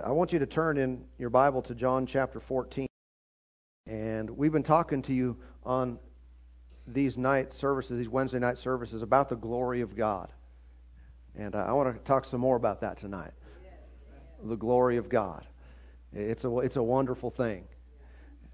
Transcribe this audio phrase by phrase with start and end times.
[0.00, 2.86] I want you to turn in your Bible to John chapter 14.
[3.86, 5.98] And we've been talking to you on
[6.86, 10.32] these night services, these Wednesday night services, about the glory of God.
[11.36, 13.32] And I want to talk some more about that tonight.
[14.42, 15.46] The glory of God.
[16.14, 17.64] It's a, it's a wonderful thing.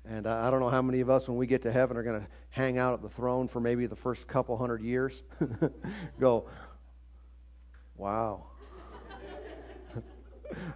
[0.05, 2.21] And I don't know how many of us, when we get to heaven, are going
[2.21, 5.23] to hang out at the throne for maybe the first couple hundred years.
[6.19, 6.49] Go,
[7.97, 8.47] wow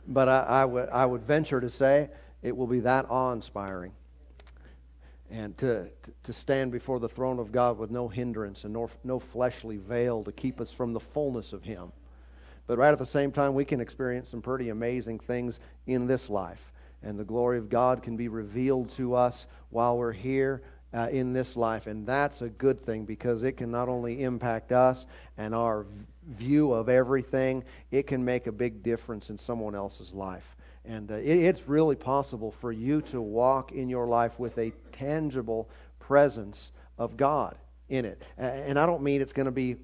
[0.08, 2.10] but I, I, would, I would venture to say
[2.42, 3.92] it will be that awe inspiring.
[5.30, 5.88] And to,
[6.24, 10.22] to stand before the throne of God with no hindrance and no, no fleshly veil
[10.24, 11.90] to keep us from the fullness of Him.
[12.66, 16.28] But right at the same time, we can experience some pretty amazing things in this
[16.28, 16.72] life.
[17.02, 20.62] And the glory of God can be revealed to us while we're here
[20.94, 21.86] uh, in this life.
[21.86, 25.06] And that's a good thing because it can not only impact us
[25.38, 25.86] and our
[26.28, 30.56] view of everything, it can make a big difference in someone else's life.
[30.84, 34.72] And uh, it, it's really possible for you to walk in your life with a
[34.92, 35.68] tangible
[35.98, 37.56] presence of God
[37.88, 38.22] in it.
[38.38, 39.76] And I don't mean it's going to be,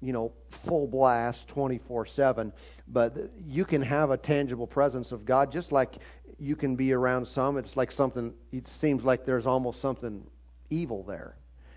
[0.00, 2.52] you know, full blast 24 7,
[2.88, 5.96] but you can have a tangible presence of God just like
[6.38, 7.56] you can be around some.
[7.56, 10.26] It's like something, it seems like there's almost something
[10.70, 11.36] evil there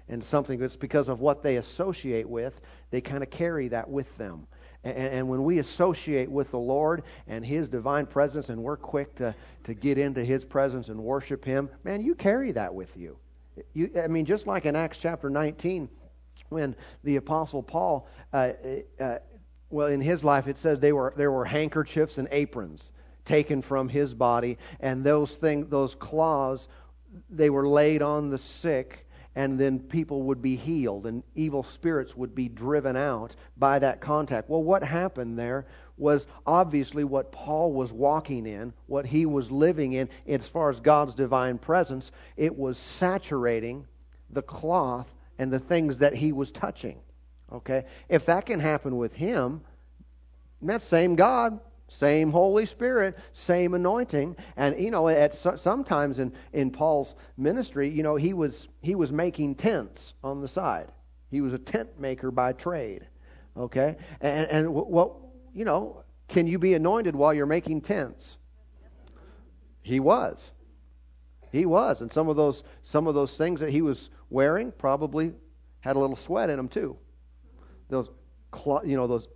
[0.09, 4.15] and something that's because of what they associate with, they kind of carry that with
[4.17, 4.47] them.
[4.83, 9.15] And, and, when we associate with the Lord and His divine presence, and we're quick
[9.15, 13.17] to, to get into His presence and worship Him, man, you carry that with you.
[13.73, 15.89] you I mean, just like in Acts chapter 19,
[16.49, 18.51] when the Apostle Paul, uh,
[18.99, 19.17] uh,
[19.69, 22.93] well, in his life, it says they were, there were handkerchiefs and aprons
[23.27, 26.67] taken from his body, and those things, those claws,
[27.29, 32.17] they were laid on the sick and then people would be healed and evil spirits
[32.17, 34.49] would be driven out by that contact.
[34.49, 39.93] Well, what happened there was obviously what Paul was walking in, what he was living
[39.93, 42.11] in, as far as God's divine presence.
[42.35, 43.85] It was saturating
[44.31, 45.07] the cloth
[45.37, 46.99] and the things that he was touching.
[47.53, 47.85] Okay?
[48.09, 49.61] If that can happen with him,
[50.63, 54.35] that same God same Holy Spirit, same anointing.
[54.57, 59.11] And, you know, at sometimes in, in Paul's ministry, you know, he was, he was
[59.11, 60.91] making tents on the side.
[61.31, 63.07] He was a tent maker by trade.
[63.55, 63.95] Okay?
[64.21, 65.13] And, and what,
[65.53, 68.37] you know, can you be anointed while you're making tents?
[69.81, 70.51] He was.
[71.51, 72.01] He was.
[72.01, 75.33] And some of those, some of those things that he was wearing probably
[75.79, 76.97] had a little sweat in them too.
[77.89, 78.09] Those,
[78.83, 79.29] you know, those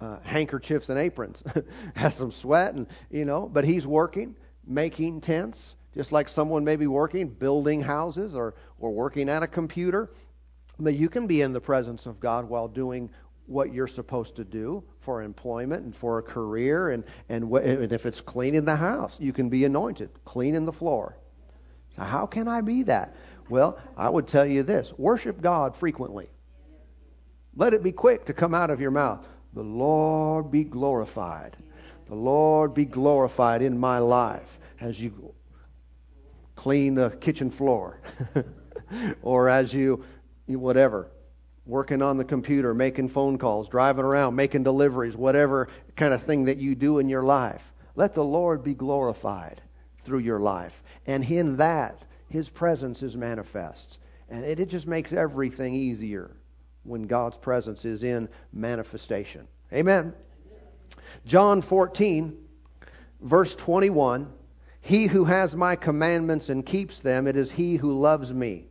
[0.00, 1.42] uh, handkerchiefs and aprons.
[1.94, 4.36] Has some sweat, and you know, but he's working,
[4.66, 9.46] making tents, just like someone may be working, building houses or or working at a
[9.46, 10.10] computer.
[10.78, 13.10] But you can be in the presence of God while doing
[13.46, 17.92] what you're supposed to do for employment and for a career, and and, wh- and
[17.92, 21.16] if it's cleaning the house, you can be anointed, cleaning the floor.
[21.90, 23.16] So how can I be that?
[23.48, 26.28] Well, I would tell you this: worship God frequently.
[27.56, 29.26] Let it be quick to come out of your mouth.
[29.58, 31.56] The Lord be glorified.
[32.06, 35.34] The Lord be glorified in my life as you
[36.54, 37.98] clean the kitchen floor
[39.22, 40.04] or as you,
[40.46, 41.10] whatever,
[41.66, 46.44] working on the computer, making phone calls, driving around, making deliveries, whatever kind of thing
[46.44, 47.72] that you do in your life.
[47.96, 49.60] Let the Lord be glorified
[50.04, 50.84] through your life.
[51.04, 53.98] And in that, His presence is manifest.
[54.28, 56.30] And it, it just makes everything easier
[56.88, 59.46] when God's presence is in manifestation.
[59.72, 60.14] Amen.
[61.26, 62.36] John 14,
[63.20, 64.32] verse 21
[64.80, 68.66] He who has my commandments and keeps them, it is he who loves me.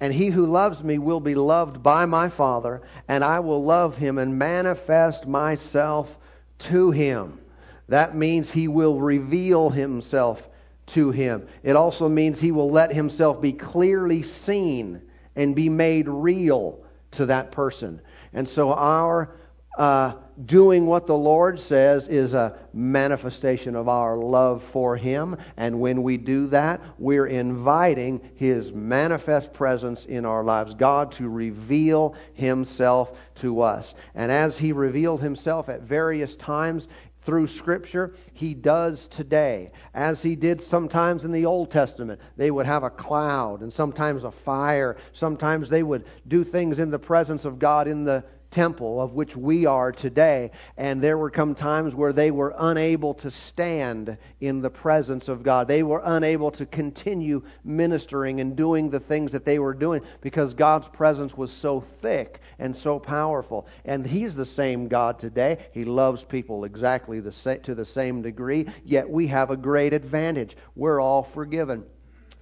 [0.00, 3.96] And he who loves me will be loved by my Father, and I will love
[3.96, 6.18] him and manifest myself
[6.58, 7.40] to him.
[7.88, 10.48] That means he will reveal himself
[10.86, 11.46] to him.
[11.62, 15.02] It also means he will let himself be clearly seen
[15.36, 16.83] and be made real
[17.16, 18.00] to that person.
[18.32, 19.34] And so our
[19.76, 20.12] uh,
[20.46, 25.36] doing what the Lord says is a manifestation of our love for Him.
[25.56, 30.74] And when we do that, we're inviting His manifest presence in our lives.
[30.74, 33.94] God to reveal Himself to us.
[34.14, 36.88] And as He revealed Himself at various times
[37.24, 39.72] through Scripture, He does today.
[39.94, 42.20] As He did sometimes in the Old Testament.
[42.36, 44.96] They would have a cloud and sometimes a fire.
[45.12, 49.36] Sometimes they would do things in the presence of God in the temple of which
[49.36, 50.52] we are today.
[50.76, 55.42] And there were come times where they were unable to stand in the presence of
[55.42, 55.66] God.
[55.66, 60.54] They were unable to continue ministering and doing the things that they were doing because
[60.54, 63.66] God's presence was so thick and so powerful.
[63.84, 65.58] And He's the same God today.
[65.72, 69.92] He loves people exactly the sa- to the same degree, yet we have a great
[69.92, 70.56] advantage.
[70.76, 71.84] We're all forgiven.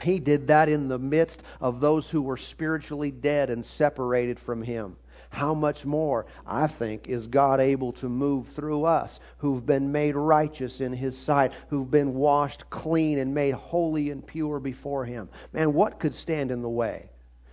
[0.02, 4.62] He did that in the midst of those who were spiritually dead and separated from
[4.62, 4.96] Him.
[5.32, 10.14] How much more, I think, is God able to move through us who've been made
[10.14, 15.30] righteous in His sight, who've been washed clean and made holy and pure before Him?
[15.54, 17.08] Man, what could stand in the way?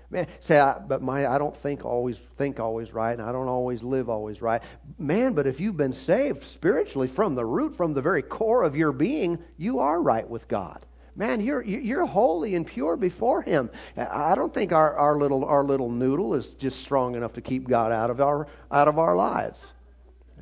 [0.10, 3.48] Man, say, I, but my, I don't think always think always right, and I don't
[3.48, 4.62] always live always right.
[4.98, 8.76] Man, but if you've been saved spiritually from the root, from the very core of
[8.76, 10.86] your being, you are right with God.
[11.16, 13.70] Man, you're you're holy and pure before Him.
[13.98, 17.68] I don't think our, our little our little noodle is just strong enough to keep
[17.68, 19.74] God out of our out of our lives.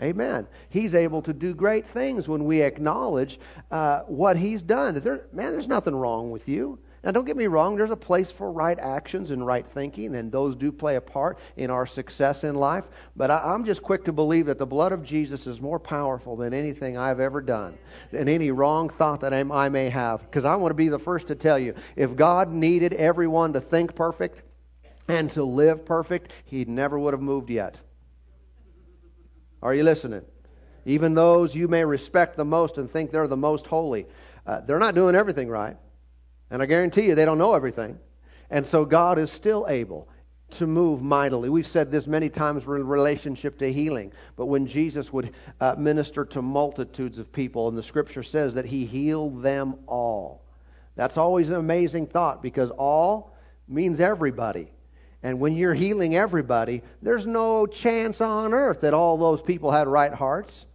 [0.02, 0.48] Amen.
[0.70, 3.40] He's able to do great things when we acknowledge
[3.72, 5.00] uh, what He's done.
[5.00, 6.78] There, man, there's nothing wrong with you.
[7.08, 10.30] Now, don't get me wrong, there's a place for right actions and right thinking, and
[10.30, 12.84] those do play a part in our success in life.
[13.16, 16.36] But I, am just quick to believe that the blood of Jesus is more powerful
[16.36, 17.78] than anything I've ever done,
[18.12, 20.20] than any wrong thought that I may have.
[20.20, 23.62] Because I want to be the first to tell you if God needed everyone to
[23.62, 24.42] think perfect
[25.08, 27.78] and to live perfect, He never would have moved yet.
[29.64, 30.26] Are you listening?
[30.86, 34.08] Even those you may respect the most and think they're the most holy,
[34.46, 35.78] uh, they're not doing everything right.
[36.50, 38.00] And I guarantee you they don't know everything.
[38.50, 40.08] And so God is still able
[40.50, 41.50] to move mightily.
[41.50, 46.24] We've said this many times in relationship to healing, but when Jesus would uh, minister
[46.26, 50.46] to multitudes of people, and the scripture says that he healed them all.
[50.96, 53.36] That's always an amazing thought because all
[53.68, 54.72] means everybody.
[55.22, 59.88] And when you're healing everybody, there's no chance on earth that all those people had
[59.88, 60.66] right hearts,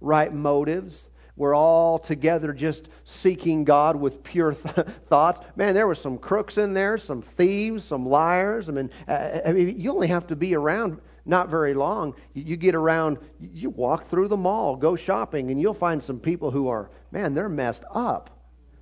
[0.00, 1.07] right motives,
[1.38, 5.40] we're all together just seeking God with pure th- thoughts.
[5.54, 8.68] Man, there were some crooks in there, some thieves, some liars.
[8.68, 12.14] I mean, uh, I mean, you only have to be around not very long.
[12.34, 16.50] You get around, you walk through the mall, go shopping, and you'll find some people
[16.50, 18.30] who are, man, they're messed up.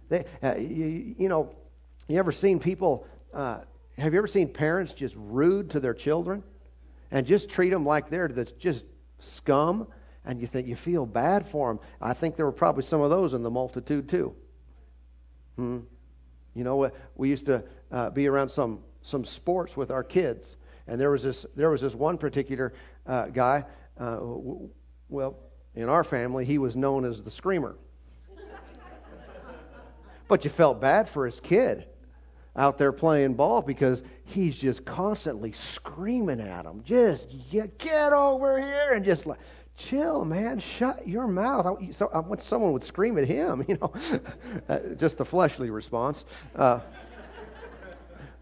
[0.09, 1.55] They, uh, you, you, know,
[2.09, 3.07] you ever seen people?
[3.35, 3.61] Uh,
[3.99, 6.43] have you ever seen parents just rude to their children
[7.11, 8.85] and just treat them like they're just
[9.19, 9.89] scum?
[10.27, 11.81] And you think you feel bad for them.
[12.01, 14.35] I think there were probably some of those in the multitude too.
[15.57, 15.79] Hmm.
[16.55, 20.57] You know, we used to uh, be around some some sports with our kids,
[20.87, 22.75] and there was this there was this one particular
[23.07, 23.65] uh, guy.
[23.99, 24.69] Uh, w-
[25.09, 25.39] well,
[25.75, 27.77] in our family, he was known as the screamer.
[30.29, 31.87] but you felt bad for his kid
[32.57, 36.83] out there playing ball because he's just constantly screaming at him.
[36.85, 39.39] Just yeah, get over here and just like
[39.77, 40.59] chill, man.
[40.59, 41.67] Shut your mouth.
[41.67, 43.93] I, so, I want someone would scream at him, you know.
[44.69, 46.25] uh, just the fleshly response.
[46.55, 46.81] Uh,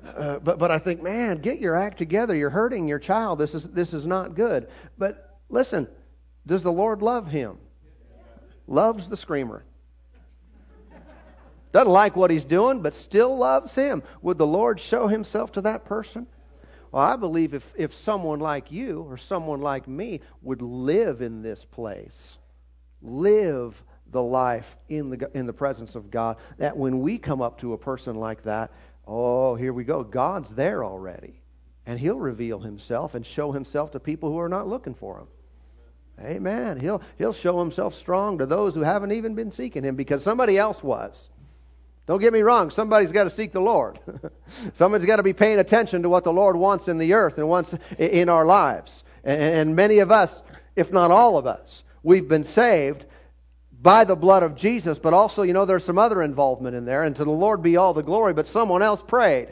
[0.07, 2.35] uh, but but I think, man, get your act together.
[2.35, 3.39] You're hurting your child.
[3.39, 4.69] This is this is not good.
[4.99, 5.89] But listen,
[6.47, 7.59] does the Lord love him?
[8.67, 9.65] Loves the screamer.
[11.73, 14.03] Doesn't like what he's doing, but still loves him.
[14.23, 16.27] Would the Lord show himself to that person?
[16.95, 21.43] Well, I believe if, if someone like you or someone like me would live in
[21.43, 22.39] this place,
[23.03, 23.83] live
[24.13, 27.73] the life in the, in the presence of God, that when we come up to
[27.73, 28.71] a person like that,
[29.09, 30.05] oh, here we go.
[30.05, 31.35] God's there already.
[31.85, 35.27] And He'll reveal Himself and show Himself to people who are not looking for Him.
[36.25, 36.79] Amen.
[36.79, 40.59] He'll, he'll show Himself strong to those who haven't even been seeking Him because somebody
[40.59, 41.29] else was.
[42.07, 43.99] Don't get me wrong, somebody's got to seek the Lord.
[44.75, 47.49] Somebody's got to be paying attention to what the Lord wants in the earth and
[47.49, 49.05] wants in our lives.
[49.25, 50.43] And many of us,
[50.77, 53.07] if not all of us, we've been saved
[53.81, 57.03] by the blood of Jesus, but also, you know, there's some other involvement in there,
[57.05, 59.49] and to the Lord be all the glory, but someone else prayed.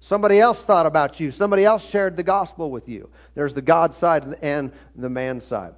[0.00, 1.30] Somebody else thought about you.
[1.30, 3.10] Somebody else shared the gospel with you.
[3.34, 5.74] There's the God side and the man side.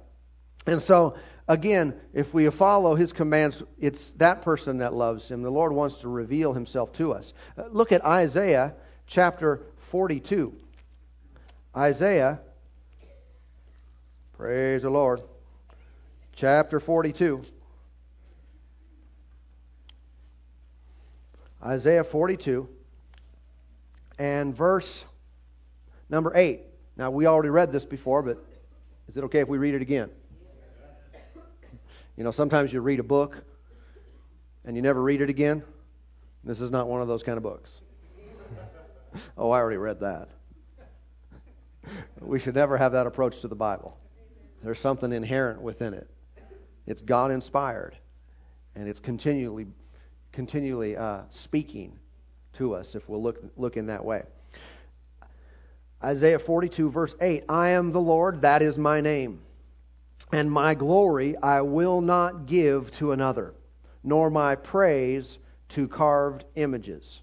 [0.65, 1.15] And so
[1.49, 5.41] again, if we follow his commands, it's that person that loves him.
[5.41, 7.33] The Lord wants to reveal himself to us.
[7.57, 8.75] Uh, look at Isaiah
[9.07, 10.55] chapter 42.
[11.75, 12.39] Isaiah,
[14.33, 15.21] praise the Lord,
[16.35, 17.43] chapter 42.
[21.65, 22.69] Isaiah 42
[24.17, 25.03] and verse
[26.09, 26.61] number 8.
[26.95, 28.45] Now, we already read this before, but
[29.07, 30.09] is it okay if we read it again?
[32.19, 33.41] You know, sometimes you read a book
[34.65, 35.63] and you never read it again.
[36.43, 37.79] This is not one of those kind of books.
[39.37, 40.27] oh, I already read that.
[42.19, 43.97] we should never have that approach to the Bible.
[44.61, 46.09] There's something inherent within it.
[46.87, 47.95] It's God inspired,
[48.75, 49.67] and it's continually,
[50.33, 51.97] continually uh, speaking
[52.55, 54.23] to us if we'll look look in that way.
[56.03, 59.41] Isaiah 42 verse 8, I am the Lord, that is my name,
[60.31, 63.53] and my glory I will not give to another,
[64.03, 65.37] nor my praise
[65.69, 67.21] to carved images.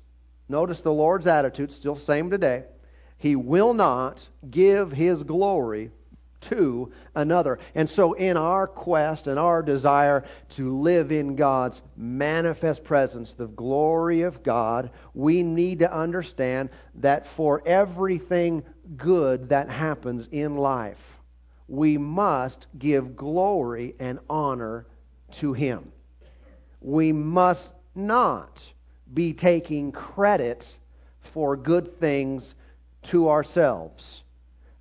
[0.49, 2.65] Notice the Lord's attitude, still same today.
[3.19, 5.91] He will not give his glory
[6.43, 7.59] to another.
[7.75, 13.49] And so, in our quest and our desire to live in God's manifest presence, the
[13.49, 18.63] glory of God, we need to understand that for everything
[18.97, 21.16] good that happens in life,
[21.69, 24.87] we must give glory and honor
[25.33, 25.91] to Him.
[26.81, 28.63] We must not
[29.13, 30.77] be taking credit
[31.21, 32.55] for good things
[33.05, 34.23] to ourselves.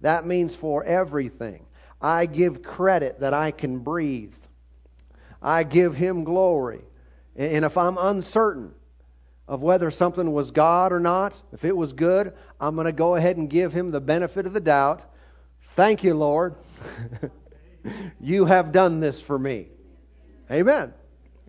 [0.02, 1.66] That means for everything.
[2.02, 4.34] I give credit that I can breathe.
[5.42, 6.82] I give Him glory.
[7.36, 8.74] And if I'm uncertain
[9.48, 13.16] of whether something was God or not, if it was good, I'm going to go
[13.16, 15.02] ahead and give Him the benefit of the doubt.
[15.76, 16.56] Thank you, Lord.
[18.22, 19.68] you have done this for me.
[20.50, 20.94] Amen.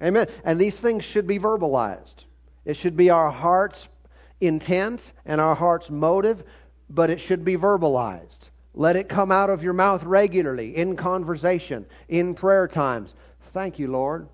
[0.03, 0.27] Amen.
[0.45, 2.25] And these things should be verbalized.
[2.65, 3.89] It should be our heart's
[4.41, 6.43] intent and our heart's motive,
[6.91, 8.51] but it should be verbalized.
[8.75, 13.15] Let it come out of your mouth regularly, in conversation, in prayer times.
[13.55, 14.29] Thank you, Lord.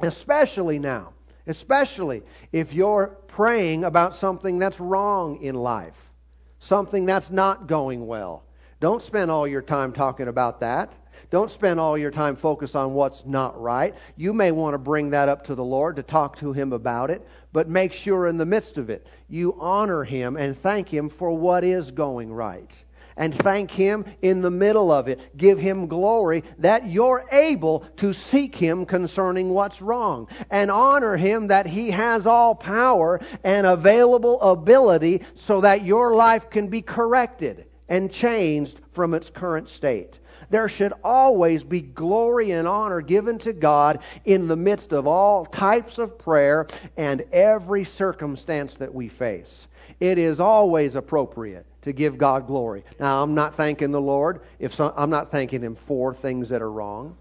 [0.00, 1.12] Especially now,
[1.46, 2.22] especially
[2.52, 6.10] if you're praying about something that's wrong in life,
[6.58, 8.44] something that's not going well.
[8.80, 10.94] Don't spend all your time talking about that.
[11.30, 13.94] Don't spend all your time focused on what's not right.
[14.16, 17.10] You may want to bring that up to the Lord to talk to Him about
[17.10, 21.10] it, but make sure in the midst of it you honor Him and thank Him
[21.10, 22.72] for what is going right.
[23.18, 25.36] And thank Him in the middle of it.
[25.36, 30.26] Give Him glory that you're able to seek Him concerning what's wrong.
[30.50, 36.48] And honor Him that He has all power and available ability so that your life
[36.48, 40.18] can be corrected and changed from its current state.
[40.48, 45.44] There should always be glory and honor given to God in the midst of all
[45.44, 46.66] types of prayer
[46.96, 49.66] and every circumstance that we face.
[50.00, 52.84] It is always appropriate to give God glory.
[52.98, 56.72] Now, I'm not thanking the Lord if I'm not thanking Him for things that are
[56.72, 57.16] wrong.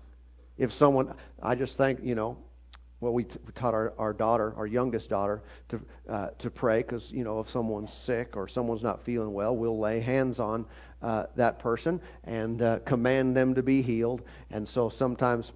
[0.57, 2.38] If someone, I just thank, you know,
[3.01, 5.79] well, we, t- we taught our, our daughter, our youngest daughter, to
[6.10, 9.79] uh, to pray because you know if someone's sick or someone's not feeling well, we'll
[9.79, 10.65] lay hands on
[11.01, 14.22] uh, that person and uh, command them to be healed.
[14.51, 15.53] And so sometimes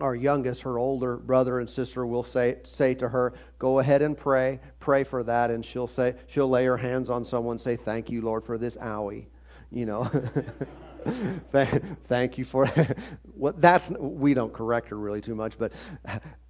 [0.00, 4.16] our youngest, her older brother and sister, will say say to her, "Go ahead and
[4.16, 8.10] pray, pray for that," and she'll say she'll lay her hands on someone, say, "Thank
[8.10, 9.26] you, Lord, for this owie,"
[9.70, 10.10] you know.
[12.08, 12.66] Thank you for
[13.34, 15.72] what that's we don't correct her really too much, but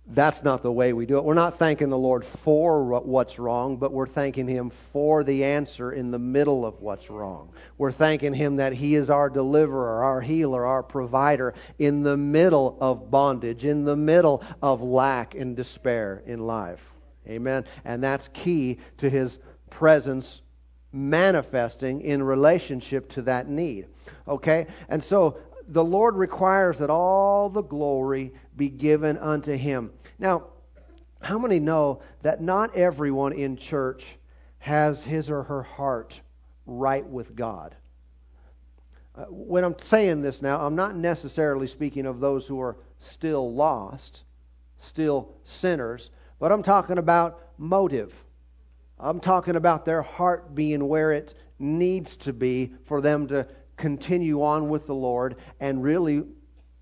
[0.09, 1.25] that's not the way we do it.
[1.25, 5.93] We're not thanking the Lord for what's wrong, but we're thanking Him for the answer
[5.93, 7.51] in the middle of what's wrong.
[7.79, 12.77] We're thanking Him that He is our deliverer, our healer, our provider in the middle
[12.81, 16.85] of bondage, in the middle of lack and despair in life.
[17.27, 17.65] Amen.
[17.87, 19.39] And that's key to His
[19.71, 20.43] presence
[20.93, 23.87] manifesting in relationship to that need.
[24.29, 24.67] Okay?
[24.91, 29.93] And so the Lord requires that all the glory be given unto him.
[30.19, 30.45] Now,
[31.21, 34.07] how many know that not everyone in church
[34.59, 36.21] has his or her heart
[36.67, 37.75] right with God?
[39.17, 43.55] Uh, when I'm saying this now, I'm not necessarily speaking of those who are still
[43.55, 44.25] lost,
[44.77, 48.13] still sinners, but I'm talking about motive.
[48.99, 54.43] I'm talking about their heart being where it needs to be for them to continue
[54.43, 56.25] on with the Lord and really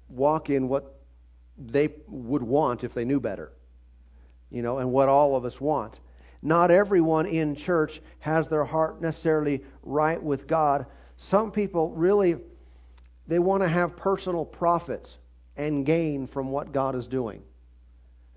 [0.09, 1.01] walk in what
[1.59, 3.53] they would want if they knew better.
[4.51, 6.01] You know, and what all of us want.
[6.43, 10.87] Not everyone in church has their heart necessarily right with God.
[11.17, 12.37] Some people really
[13.27, 15.17] they want to have personal profit
[15.57, 17.43] and gain from what God is doing.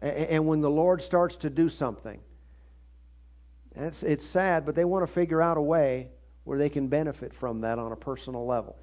[0.02, 2.20] And when the Lord starts to do something,
[3.76, 6.10] it's, it's sad, but they want to figure out a way
[6.46, 8.78] where they can benefit from that on a personal level.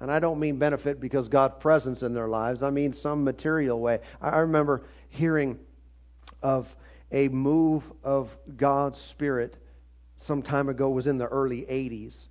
[0.00, 2.62] And I don't mean benefit because God's presence in their lives.
[2.62, 4.00] I mean some material way.
[4.22, 5.58] I remember hearing
[6.42, 6.74] of
[7.10, 9.56] a move of God's Spirit
[10.16, 12.26] some time ago was in the early 80s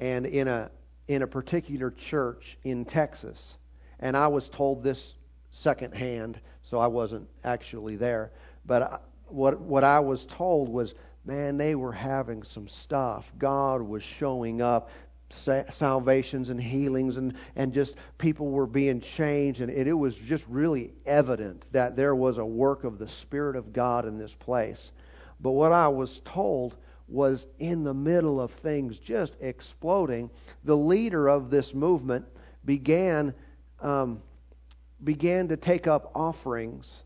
[0.00, 0.70] and in a
[1.06, 3.58] in a particular church in Texas.
[4.00, 5.14] And I was told this
[5.50, 8.32] secondhand, so I wasn't actually there.
[8.64, 13.32] But I, what what I was told was man, they were having some stuff.
[13.38, 14.90] God was showing up.
[15.30, 20.44] salvations and healings and, and just people were being changed and it, it was just
[20.48, 24.92] really evident that there was a work of the spirit of god in this place
[25.40, 26.76] but what i was told
[27.08, 30.30] was in the middle of things just exploding
[30.64, 32.24] the leader of this movement
[32.64, 33.34] began
[33.80, 34.22] um,
[35.02, 37.02] began to take up offerings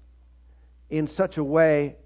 [0.91, 1.97] in such a way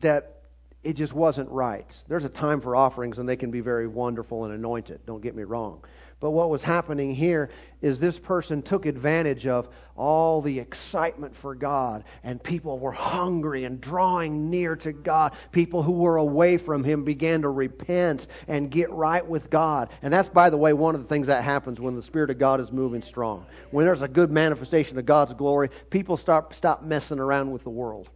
[0.00, 0.41] that
[0.82, 1.86] it just wasn't right.
[2.08, 5.00] There's a time for offerings, and they can be very wonderful and anointed.
[5.06, 5.84] Don't get me wrong.
[6.18, 11.54] But what was happening here is this person took advantage of all the excitement for
[11.56, 15.32] God, and people were hungry and drawing near to God.
[15.50, 19.90] People who were away from Him began to repent and get right with God.
[20.00, 22.38] And that's, by the way, one of the things that happens when the Spirit of
[22.38, 23.44] God is moving strong.
[23.72, 27.70] When there's a good manifestation of God's glory, people start stop messing around with the
[27.70, 28.08] world.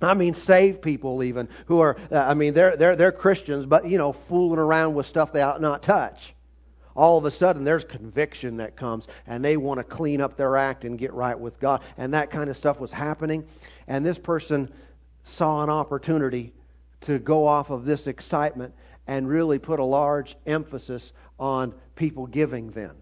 [0.00, 3.88] I mean, saved people even who are, uh, I mean, they're, they're, they're Christians, but,
[3.88, 6.34] you know, fooling around with stuff they ought not touch.
[6.94, 10.56] All of a sudden, there's conviction that comes, and they want to clean up their
[10.56, 11.82] act and get right with God.
[11.96, 13.46] And that kind of stuff was happening.
[13.86, 14.72] And this person
[15.22, 16.52] saw an opportunity
[17.02, 18.74] to go off of this excitement
[19.06, 22.92] and really put a large emphasis on people giving then.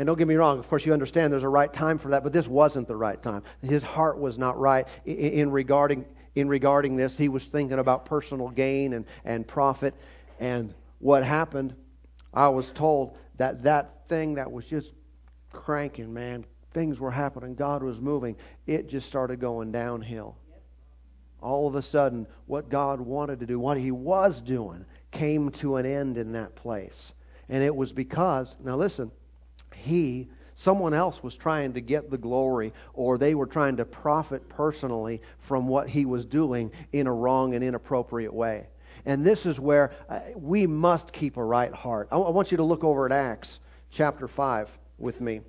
[0.00, 2.22] And don't get me wrong, of course, you understand there's a right time for that,
[2.22, 3.42] but this wasn't the right time.
[3.60, 7.18] His heart was not right in regarding, in regarding this.
[7.18, 9.92] He was thinking about personal gain and, and profit.
[10.38, 11.74] And what happened,
[12.32, 14.94] I was told that that thing that was just
[15.52, 20.34] cranking, man, things were happening, God was moving, it just started going downhill.
[21.42, 25.76] All of a sudden, what God wanted to do, what He was doing, came to
[25.76, 27.12] an end in that place.
[27.50, 29.10] And it was because, now listen,
[29.74, 34.48] he, someone else was trying to get the glory or they were trying to profit
[34.48, 38.66] personally from what he was doing in a wrong and inappropriate way.
[39.06, 42.08] And this is where uh, we must keep a right heart.
[42.12, 43.60] I, want you to look over at Acts
[43.90, 45.40] chapter 5 with me.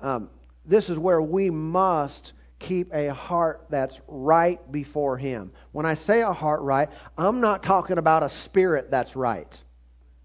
[0.00, 0.30] Um,
[0.64, 5.52] this is where we must keep a heart that's right before Him.
[5.72, 9.62] When I say a heart right, I'm not talking about a spirit that's right.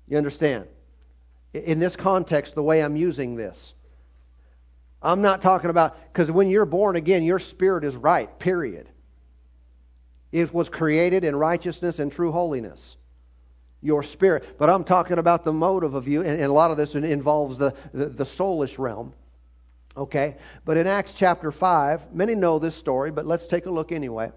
[0.07, 0.67] You understand?
[1.65, 3.73] In this context, the way I'm using this.
[5.01, 8.89] I'm not talking about, because when you're born again, your spirit is right, period.
[10.31, 12.97] It was created in righteousness and true holiness.
[13.81, 14.57] Your spirit.
[14.57, 17.73] But I'm talking about the motive of you, and, a lot of this involves the,
[17.93, 19.13] the, the soulish realm.
[19.95, 20.35] Okay?
[20.65, 24.31] But in Acts chapter 5, many know this story, but let's take a look anyway.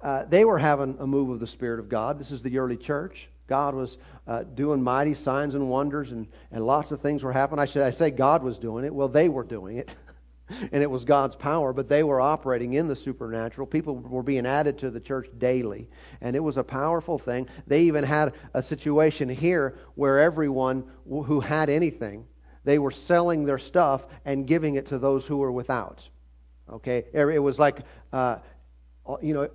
[0.00, 2.18] Uh, they were having a move of the Spirit of God.
[2.18, 3.28] This is the early church.
[3.46, 7.60] God was uh, doing mighty signs and wonders, and, and lots of things were happening.
[7.60, 8.94] I should I say God was doing it.
[8.94, 9.94] Well, they were doing it,
[10.48, 13.66] and it was God's power, but they were operating in the supernatural.
[13.66, 15.88] People were being added to the church daily,
[16.22, 17.46] and it was a powerful thing.
[17.66, 22.26] They even had a situation here where everyone who had anything,
[22.64, 26.08] they were selling their stuff and giving it to those who were without.
[26.70, 27.80] Okay, it was like.
[28.12, 28.38] Uh,
[29.20, 29.48] you know,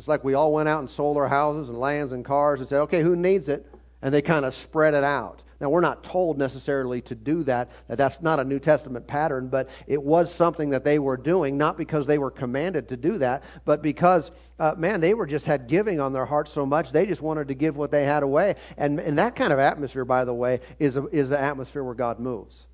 [0.00, 2.66] it's like we all went out and sold our houses and lands and cars and
[2.70, 3.66] said, okay, who needs it?
[4.00, 5.42] And they kind of spread it out.
[5.60, 9.48] Now, we're not told necessarily to do that, that that's not a New Testament pattern,
[9.48, 13.18] but it was something that they were doing, not because they were commanded to do
[13.18, 16.92] that, but because, uh, man, they were just had giving on their hearts so much,
[16.92, 18.54] they just wanted to give what they had away.
[18.78, 21.92] And, and that kind of atmosphere, by the way, is, a, is the atmosphere where
[21.92, 22.66] God moves.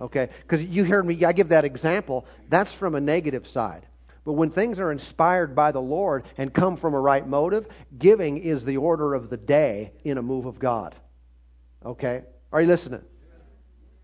[0.00, 0.30] Okay?
[0.40, 2.24] Because you heard me, I give that example.
[2.48, 3.84] That's from a negative side.
[4.24, 8.38] But when things are inspired by the Lord and come from a right motive, giving
[8.38, 10.94] is the order of the day in a move of God.
[11.84, 12.22] Okay?
[12.52, 13.02] Are you listening?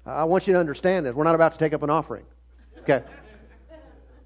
[0.06, 1.14] I want you to understand this.
[1.14, 2.24] We're not about to take up an offering.
[2.80, 3.02] Okay?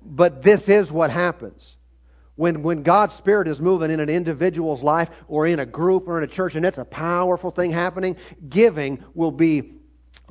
[0.03, 1.77] But this is what happens.
[2.37, 6.19] When, when God's Spirit is moving in an individual's life or in a group or
[6.19, 8.17] in a church, and it's a powerful thing happening,
[8.49, 9.80] giving will be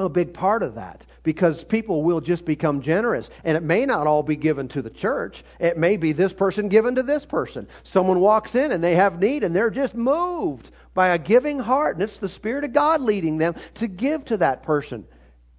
[0.05, 3.29] a big part of that because people will just become generous.
[3.43, 5.43] And it may not all be given to the church.
[5.59, 7.67] It may be this person given to this person.
[7.83, 11.95] Someone walks in and they have need and they're just moved by a giving heart.
[11.95, 15.05] And it's the Spirit of God leading them to give to that person.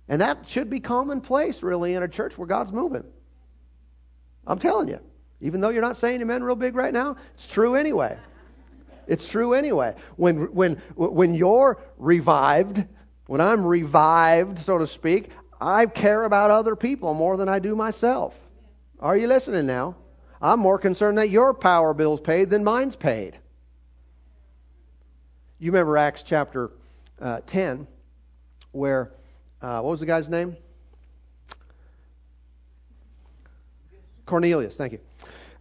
[0.08, 3.04] And that should be commonplace, really, in a church where God's moving.
[4.46, 4.98] I'm telling you.
[5.40, 8.18] Even though you're not saying amen real big right now, it's true anyway.
[9.06, 9.94] It's true anyway.
[10.16, 12.84] When, when, when you're revived,
[13.30, 17.76] when I'm revived, so to speak, I care about other people more than I do
[17.76, 18.34] myself.
[18.98, 19.94] Are you listening now?
[20.42, 23.38] I'm more concerned that your power bill's paid than mine's paid.
[25.60, 26.72] You remember Acts chapter
[27.20, 27.86] uh, 10,
[28.72, 29.12] where,
[29.62, 30.56] uh, what was the guy's name?
[34.26, 35.00] Cornelius, thank you.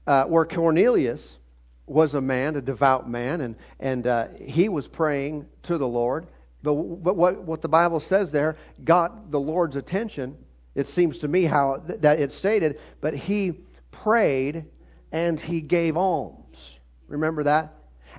[0.08, 1.38] Uh, where Cornelius
[1.86, 6.26] was a man, a devout man, and, and uh, he was praying to the Lord
[6.62, 10.38] But, but what, what the Bible says there got the Lord's attention.
[10.76, 13.60] It seems to me how that it's stated, but he
[13.92, 14.66] prayed
[15.12, 16.80] and he gave alms.
[17.08, 17.76] Remember that?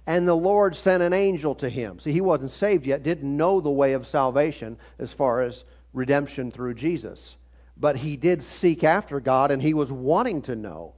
[0.07, 2.00] And the Lord sent an angel to him.
[2.00, 6.50] See, he wasn't saved yet, didn't know the way of salvation as far as redemption
[6.50, 7.37] through Jesus.
[7.76, 10.94] But he did seek after God and he was wanting to know.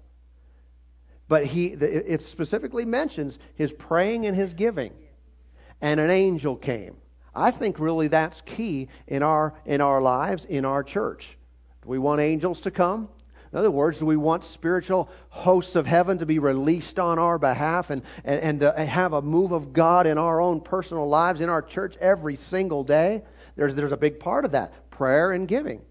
[1.28, 4.92] But he, it specifically mentions his praying and his giving.
[5.81, 6.96] And an angel came.
[7.35, 11.37] I think really that's key in our, in our lives, in our church.
[11.83, 13.09] Do we want angels to come?
[13.53, 17.38] In other words, do we want spiritual hosts of heaven to be released on our
[17.38, 21.42] behalf and, and, uh, and have a move of God in our own personal lives,
[21.42, 23.23] in our church every single day?
[23.57, 25.83] There's, there's a big part of that prayer and giving.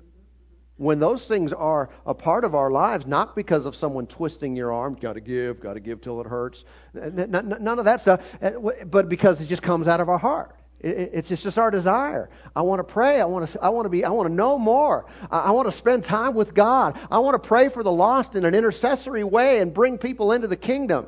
[0.78, 4.74] When those things are a part of our lives, not because of someone twisting your
[4.74, 8.52] arm, got to give, got to give till it hurts, none of that stuff, uh,
[8.86, 10.56] but because it just comes out of our heart.
[10.84, 12.30] It's just our desire.
[12.56, 13.22] I want to pray.
[13.22, 15.06] I want to, I want to be, I want to know more.
[15.30, 17.00] I want to spend time with God.
[17.12, 20.48] I want to pray for the lost in an intercessory way and bring people into
[20.48, 21.06] the kingdom.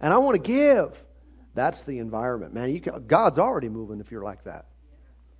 [0.00, 0.92] And I want to give.
[1.54, 2.78] That's the environment, man.
[2.80, 4.66] Can, God's already moving if you're like that.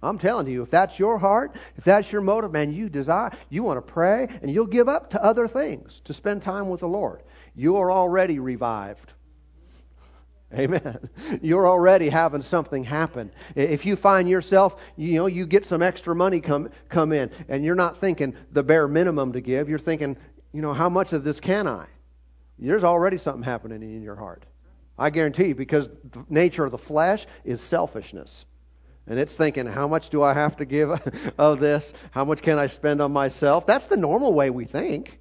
[0.00, 3.64] I'm telling you, if that's your heart, if that's your motive, man, you desire, you
[3.64, 6.88] want to pray, and you'll give up to other things to spend time with the
[6.88, 7.22] Lord.
[7.56, 9.12] You are already revived.
[10.54, 11.10] Amen.
[11.42, 13.30] You're already having something happen.
[13.54, 17.62] If you find yourself, you know, you get some extra money come come in, and
[17.62, 19.68] you're not thinking the bare minimum to give.
[19.68, 20.16] You're thinking,
[20.52, 21.86] you know, how much of this can I?
[22.58, 24.44] There's already something happening in your heart.
[24.98, 28.44] I guarantee you, because the nature of the flesh is selfishness.
[29.06, 30.90] And it's thinking, how much do I have to give
[31.38, 31.92] of this?
[32.10, 33.66] How much can I spend on myself?
[33.66, 35.17] That's the normal way we think.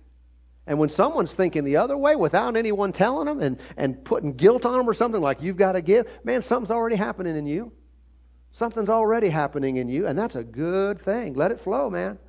[0.67, 4.65] And when someone's thinking the other way without anyone telling them and, and putting guilt
[4.65, 7.71] on them or something like you've got to give, man, something's already happening in you.
[8.51, 11.36] Something's already happening in you, and that's a good thing.
[11.36, 12.19] Let it flow, man.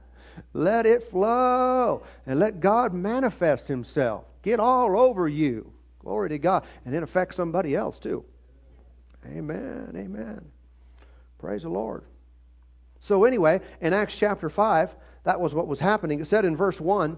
[0.53, 2.05] Let it flow.
[2.27, 4.25] And let God manifest Himself.
[4.43, 5.73] Get all over you.
[5.99, 6.65] Glory to God.
[6.85, 8.25] And then affect somebody else, too.
[9.27, 9.95] Amen.
[9.97, 10.45] Amen.
[11.39, 12.05] Praise the Lord.
[13.01, 16.21] So, anyway, in Acts chapter 5, that was what was happening.
[16.21, 17.17] It said in verse 1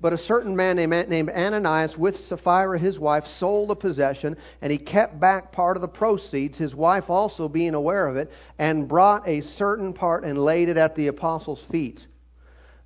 [0.00, 4.78] but a certain man named Ananias, with Sapphira his wife, sold a possession, and he
[4.78, 9.28] kept back part of the proceeds, his wife also being aware of it, and brought
[9.28, 12.06] a certain part and laid it at the apostles' feet.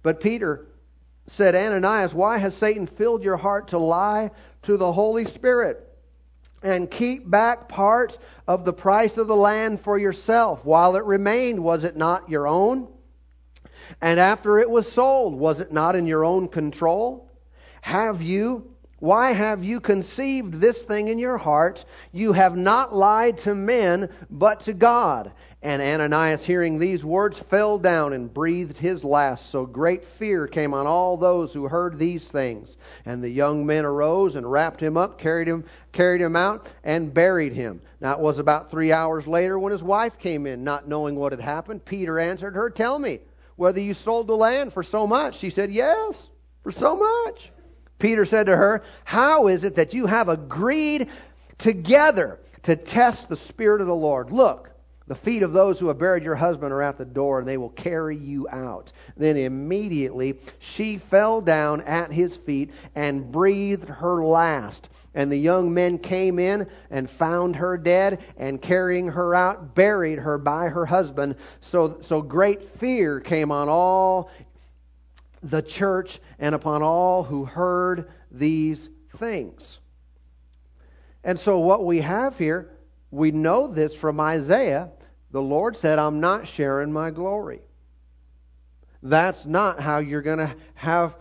[0.03, 0.67] But Peter
[1.27, 4.31] said, Ananias, why has Satan filled your heart to lie
[4.63, 5.89] to the Holy Spirit?
[6.65, 11.59] and keep back part of the price of the land for yourself while it remained
[11.59, 12.87] was it not your own
[14.01, 17.31] and after it was sold, was it not in your own control?
[17.81, 21.85] Have you, why have you conceived this thing in your heart?
[22.13, 25.33] You have not lied to men, but to God.
[25.65, 29.51] And Ananias, hearing these words, fell down and breathed his last.
[29.51, 32.77] So great fear came on all those who heard these things.
[33.07, 37.15] And the young men arose and wrapped him up, carried him, carried him out, and
[37.15, 37.81] buried him.
[38.01, 41.31] Now it was about three hours later when his wife came in, not knowing what
[41.31, 41.85] had happened.
[41.85, 43.21] Peter answered her, Tell me
[43.57, 45.39] whether you sold the land for so much.
[45.39, 46.29] She said, Yes,
[46.63, 47.51] for so much.
[47.99, 51.09] Peter said to her, How is it that you have agreed
[51.59, 54.31] together to test the Spirit of the Lord?
[54.31, 54.72] Look,
[55.13, 57.59] the feet of those who have buried your husband are at the door, and they
[57.59, 58.91] will carry you out.
[59.15, 64.89] Then immediately she fell down at his feet and breathed her last.
[65.13, 70.19] And the young men came in and found her dead, and carrying her out, buried
[70.19, 71.37] her by her husband.
[71.61, 74.31] So, so great fear came on all
[75.43, 79.79] the church and upon all who heard these things.
[81.23, 82.71] And so, what we have here,
[83.11, 84.89] we know this from Isaiah.
[85.33, 87.63] The Lord said, I'm not sharing my glory.
[89.03, 91.17] That's not how you're going to have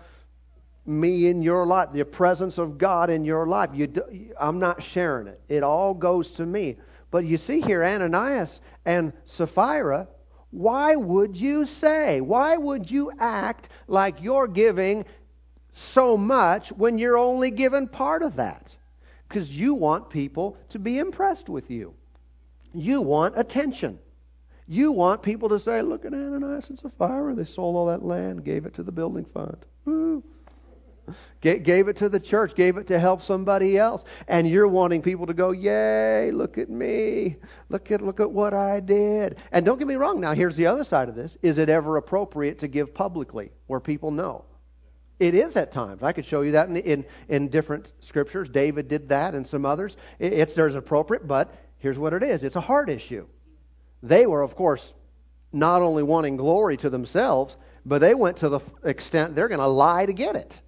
[0.86, 3.69] me in your life, the presence of God in your life.
[3.74, 4.04] You do,
[4.39, 5.41] I'm not sharing it.
[5.47, 6.78] It all goes to me.
[7.10, 10.08] But you see here, Ananias and Sapphira,
[10.52, 15.06] why would you say, why would you act like you're giving
[15.71, 18.76] so much when you're only given part of that?
[19.28, 21.93] Because you want people to be impressed with you.
[22.73, 23.99] You want attention.
[24.67, 27.36] You want people to say, look at Ananias and Sapphira.
[27.36, 29.57] They sold all that land, gave it to the building fund.
[31.41, 35.25] Gave it to the church, gave it to help somebody else, and you're wanting people
[35.25, 36.31] to go, "Yay!
[36.31, 37.36] Look at me!
[37.69, 40.21] Look at look at what I did!" And don't get me wrong.
[40.21, 43.79] Now, here's the other side of this: Is it ever appropriate to give publicly, where
[43.79, 44.45] people know?
[45.19, 46.03] It is at times.
[46.03, 48.47] I could show you that in in, in different scriptures.
[48.47, 49.97] David did that, and some others.
[50.19, 53.28] It, it's there's appropriate, but here's what it is: it's a heart issue.
[54.02, 54.94] They were, of course,
[55.52, 59.67] not only wanting glory to themselves, but they went to the extent they're going to
[59.67, 60.60] lie to get it.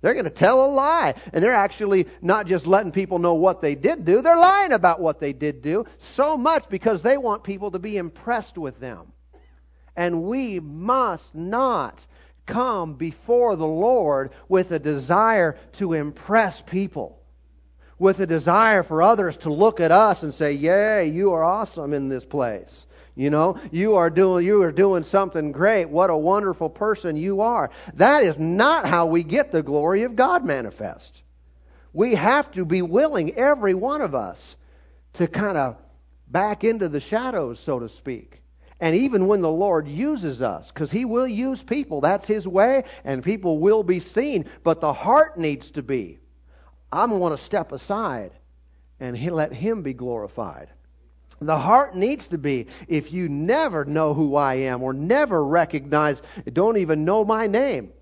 [0.00, 1.14] They're going to tell a lie.
[1.32, 5.00] And they're actually not just letting people know what they did do, they're lying about
[5.00, 9.12] what they did do so much because they want people to be impressed with them.
[9.96, 12.06] And we must not
[12.46, 17.17] come before the Lord with a desire to impress people,
[17.98, 21.92] with a desire for others to look at us and say, Yay, you are awesome
[21.92, 22.86] in this place.
[23.14, 25.86] You know, you are doing you are doing something great.
[25.86, 27.70] What a wonderful person you are.
[27.94, 31.22] That is not how we get the glory of God manifest.
[31.92, 34.54] We have to be willing, every one of us,
[35.14, 35.76] to kind of
[36.28, 38.40] back into the shadows, so to speak.
[38.78, 42.84] And even when the Lord uses us, because He will use people, that's His way,
[43.02, 44.44] and people will be seen.
[44.62, 46.20] But the heart needs to be,
[46.92, 48.32] I'm going to step aside
[49.00, 50.68] and let Him be glorified.
[51.40, 56.20] The heart needs to be, if you never know who I am or never recognize,
[56.52, 57.92] don't even know my name,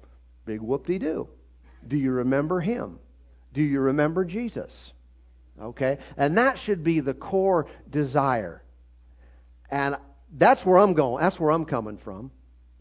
[0.47, 1.29] big whoop de doo.
[1.87, 2.99] Do you remember him?
[3.53, 4.93] Do you remember Jesus?
[5.61, 5.99] Okay?
[6.17, 8.63] And that should be the core desire.
[9.71, 9.97] And
[10.37, 11.23] that's where I'm going.
[11.23, 12.31] That's where I'm coming from.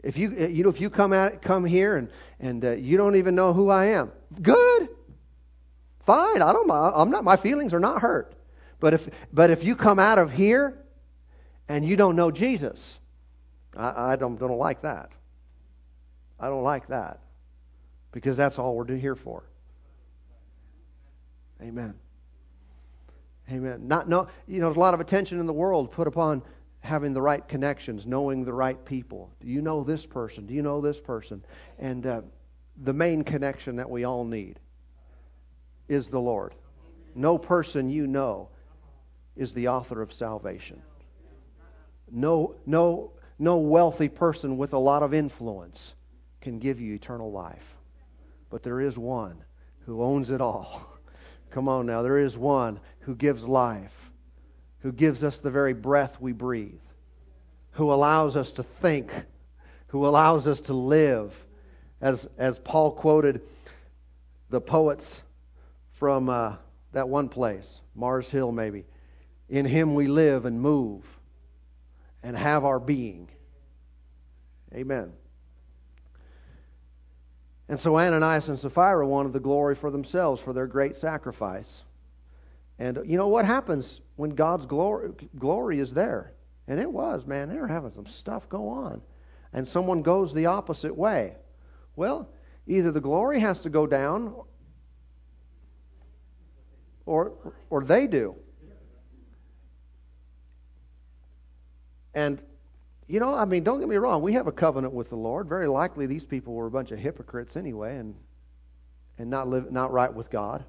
[0.02, 2.08] If you, you know, if you come at, come here and,
[2.40, 4.88] and uh, you don't even know who I am, good.
[6.06, 6.40] Fine.
[6.40, 8.32] I don't, I'm not, my feelings are not hurt.
[8.78, 10.78] But if, but if you come out of here
[11.68, 12.98] and you don't know Jesus,
[13.76, 15.10] I, I don't, don't like that.
[16.38, 17.20] I don't like that.
[18.12, 19.42] Because that's all we're here for.
[21.60, 21.94] Amen.
[23.50, 23.88] Amen.
[23.88, 26.42] Not no, you know, there's a lot of attention in the world put upon
[26.80, 29.30] having the right connections, knowing the right people.
[29.40, 30.46] Do you know this person?
[30.46, 31.44] Do you know this person?
[31.78, 32.22] And uh,
[32.82, 34.60] the main connection that we all need
[35.88, 36.54] is the Lord.
[37.14, 38.48] No person you know
[39.36, 40.82] is the author of salvation.
[42.10, 45.94] No, no, no wealthy person with a lot of influence
[46.40, 47.76] can give you eternal life.
[48.50, 49.42] But there is one
[49.84, 50.98] who owns it all.
[51.50, 54.12] Come on now, there is one who gives life,
[54.80, 56.80] who gives us the very breath we breathe,
[57.72, 59.10] who allows us to think,
[59.88, 61.34] who allows us to live.
[62.00, 63.40] As, as Paul quoted
[64.50, 65.22] the poets
[65.96, 66.54] from uh,
[66.92, 68.84] that one place, Mars Hill maybe.
[69.48, 71.04] In him we live and move
[72.22, 73.28] and have our being.
[74.74, 75.12] Amen.
[77.68, 81.82] And so Ananias and Sapphira wanted the glory for themselves for their great sacrifice.
[82.78, 86.32] And you know what happens when God's glory, glory is there?
[86.68, 89.00] And it was, man, they were having some stuff go on.
[89.52, 91.36] And someone goes the opposite way.
[91.94, 92.28] Well,
[92.66, 94.34] either the glory has to go down
[97.06, 97.32] or
[97.70, 98.36] or they do.
[102.16, 102.42] And,
[103.08, 104.22] you know, I mean, don't get me wrong.
[104.22, 105.50] We have a covenant with the Lord.
[105.50, 108.14] Very likely these people were a bunch of hypocrites anyway and,
[109.18, 110.64] and not, live, not right with God.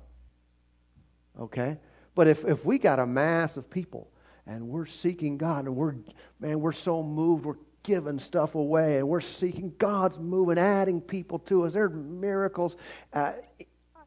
[1.40, 1.78] Okay?
[2.16, 4.12] But if, if we got a mass of people
[4.46, 5.96] and we're seeking God and we're,
[6.42, 11.00] man, we're so moved, we're giving stuff away and we're seeking God's move and adding
[11.00, 11.72] people to us.
[11.72, 12.76] There's miracles.
[13.14, 13.32] Uh,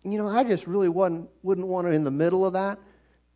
[0.04, 2.78] you know, I just really wouldn't, wouldn't want to, in the middle of that,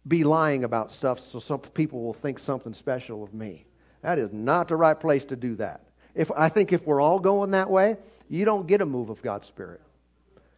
[0.06, 3.66] be lying about stuff so some people will think something special of me.
[4.02, 5.82] That is not the right place to do that.
[6.14, 7.96] If I think if we're all going that way,
[8.28, 9.80] you don't get a move of God's Spirit.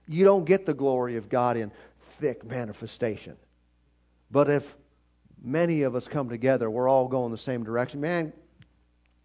[0.08, 1.72] You don't get the glory of God in
[2.18, 3.36] thick manifestation.
[4.30, 4.76] But if
[5.42, 8.32] many of us come together, we're all going the same direction, man,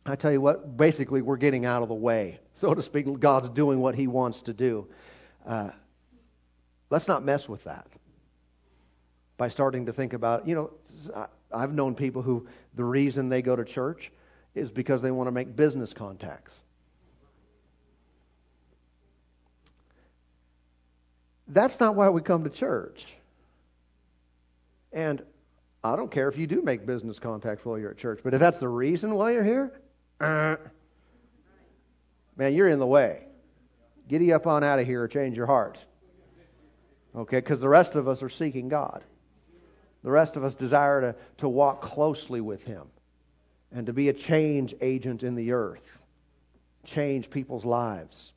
[0.05, 3.19] I tell you what, basically we're getting out of the way, so to speak.
[3.19, 4.87] God's doing what He wants to do.
[5.45, 5.69] Uh,
[6.91, 7.87] let's not mess with that
[9.37, 13.55] by starting to think about, you know, I've known people who the reason they go
[13.55, 14.11] to church
[14.53, 16.61] is because they want to make business contacts.
[21.47, 23.05] That's not why we come to church.
[24.93, 25.23] And
[25.83, 28.39] I don't care if you do make business contacts while you're at church, but if
[28.39, 29.81] that's the reason why you're here,
[30.19, 30.57] uh,
[32.37, 33.23] man, you're in the way.
[34.07, 35.79] Giddy up on out of here or change your heart.
[37.15, 39.03] Okay, because the rest of us are seeking God.
[40.03, 42.87] The rest of us desire to, to walk closely with Him
[43.71, 45.99] and to be a change agent in the earth,
[46.85, 48.33] change people's lives.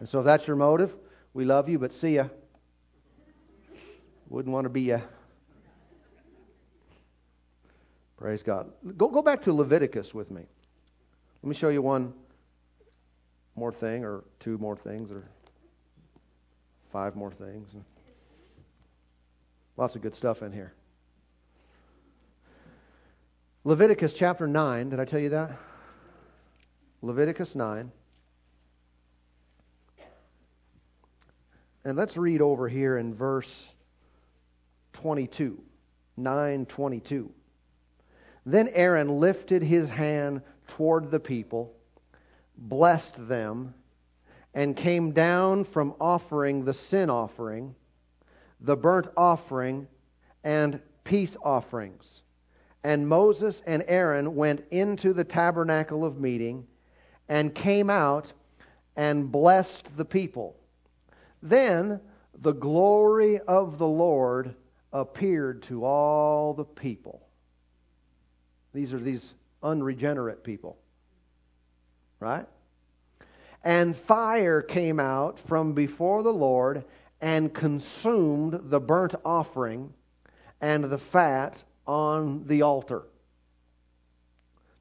[0.00, 0.94] And so if that's your motive,
[1.34, 2.28] we love you, but see ya.
[4.28, 5.00] Wouldn't want to be ya.
[8.16, 8.72] Praise God.
[8.96, 10.42] Go, go back to Leviticus with me.
[11.42, 12.12] Let me show you one
[13.54, 15.22] more thing, or two more things, or
[16.92, 17.74] five more things.
[19.76, 20.72] Lots of good stuff in here.
[23.64, 25.50] Leviticus chapter 9, did I tell you that?
[27.02, 27.90] Leviticus 9.
[31.84, 33.72] And let's read over here in verse
[34.94, 35.60] 22.
[36.16, 37.30] 922.
[38.44, 41.74] Then Aaron lifted his hand toward the people,
[42.56, 43.74] blessed them,
[44.54, 47.74] and came down from offering the sin offering,
[48.60, 49.86] the burnt offering,
[50.44, 52.22] and peace offerings.
[52.84, 56.66] And Moses and Aaron went into the tabernacle of meeting
[57.28, 58.32] and came out
[58.94, 60.56] and blessed the people.
[61.42, 62.00] Then
[62.42, 64.54] the glory of the Lord
[64.92, 67.26] appeared to all the people.
[68.72, 70.78] These are these unregenerate people.
[72.20, 72.46] Right?
[73.64, 76.84] And fire came out from before the Lord
[77.20, 79.92] and consumed the burnt offering
[80.60, 83.02] and the fat on the altar.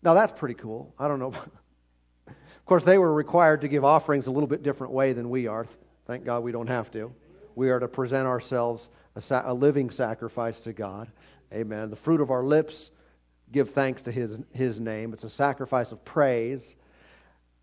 [0.03, 0.93] Now that's pretty cool.
[0.99, 1.33] I don't know.
[2.27, 5.47] of course, they were required to give offerings a little bit different way than we
[5.47, 5.67] are.
[6.05, 7.13] Thank God we don't have to.
[7.55, 11.09] We are to present ourselves a, sa- a living sacrifice to God.
[11.53, 11.89] Amen.
[11.89, 12.91] The fruit of our lips
[13.51, 15.13] give thanks to His, His name.
[15.13, 16.75] It's a sacrifice of praise.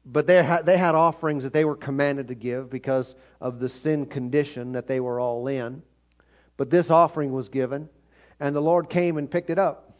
[0.04, 3.68] But they had, they had offerings that they were commanded to give because of the
[3.68, 5.82] sin condition that they were all in.
[6.56, 7.88] But this offering was given,
[8.40, 9.92] and the Lord came and picked it up.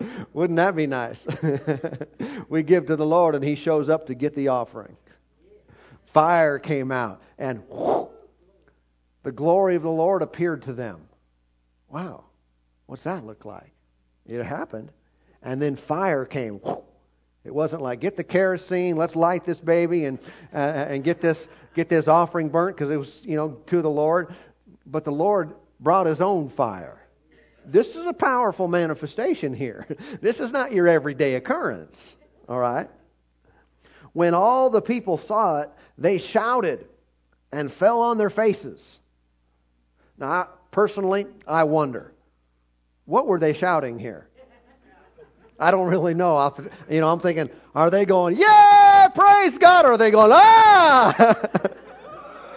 [0.32, 1.26] Wouldn't that be nice?
[2.48, 4.96] we give to the Lord, and He shows up to get the offering.
[6.12, 8.08] Fire came out, and whoosh,
[9.22, 11.00] the glory of the Lord appeared to them.
[11.88, 12.24] Wow,
[12.86, 13.72] what's that look like?
[14.26, 14.90] It happened.
[15.42, 16.60] And then fire came.
[17.44, 20.18] It wasn't like get the kerosene, let's light this baby and
[20.54, 23.90] uh, and get this get this offering burnt because it was you know to the
[23.90, 24.34] Lord.
[24.86, 27.02] But the Lord brought His own fire.
[27.64, 29.86] This is a powerful manifestation here.
[30.20, 32.14] This is not your everyday occurrence.
[32.48, 32.88] All right.
[34.12, 36.86] When all the people saw it, they shouted
[37.50, 38.98] and fell on their faces.
[40.18, 42.12] Now, I, personally, I wonder
[43.04, 44.28] what were they shouting here?
[45.62, 46.52] I don't really know.
[46.90, 51.48] You know, I'm thinking, are they going, yeah, praise God, or are they going, ah?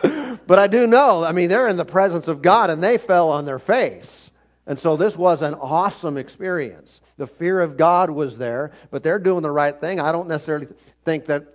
[0.48, 3.30] but I do know, I mean, they're in the presence of God and they fell
[3.30, 4.32] on their face.
[4.65, 7.00] And so this was an awesome experience.
[7.18, 10.00] The fear of God was there, but they're doing the right thing.
[10.00, 10.68] I don't necessarily
[11.04, 11.46] think that,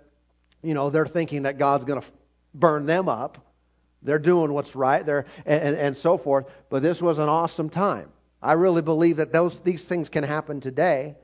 [0.63, 2.07] you know, they're thinking that God's going to
[2.55, 3.45] burn them up.
[4.03, 6.47] They're doing what's right, they're, and, and, and so forth.
[6.71, 8.09] But this was an awesome time.
[8.41, 11.17] I really believe that those, these things can happen today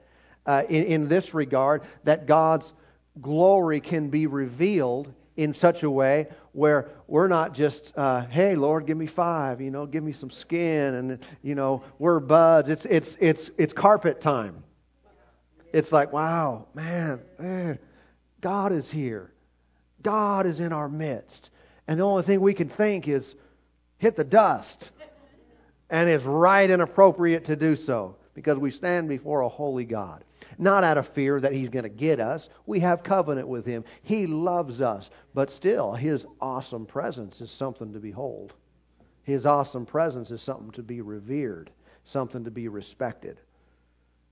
[0.46, 2.72] uh, in, in this regard, that God's
[3.20, 8.86] glory can be revealed in such a way where we're not just, uh, hey, Lord,
[8.86, 12.68] give me five, you know, give me some skin, and, you know, we're buds.
[12.68, 14.62] It's, it's, it's, it's carpet time.
[15.72, 17.78] It's like, wow, man, man,
[18.40, 19.30] God is here.
[20.02, 21.50] God is in our midst.
[21.86, 23.34] And the only thing we can think is
[23.98, 24.90] hit the dust.
[25.90, 30.24] And it's right and appropriate to do so because we stand before a holy God.
[30.58, 32.48] Not out of fear that He's going to get us.
[32.66, 33.84] We have covenant with Him.
[34.02, 35.10] He loves us.
[35.34, 38.52] But still, His awesome presence is something to behold.
[39.22, 41.70] His awesome presence is something to be revered,
[42.04, 43.40] something to be respected.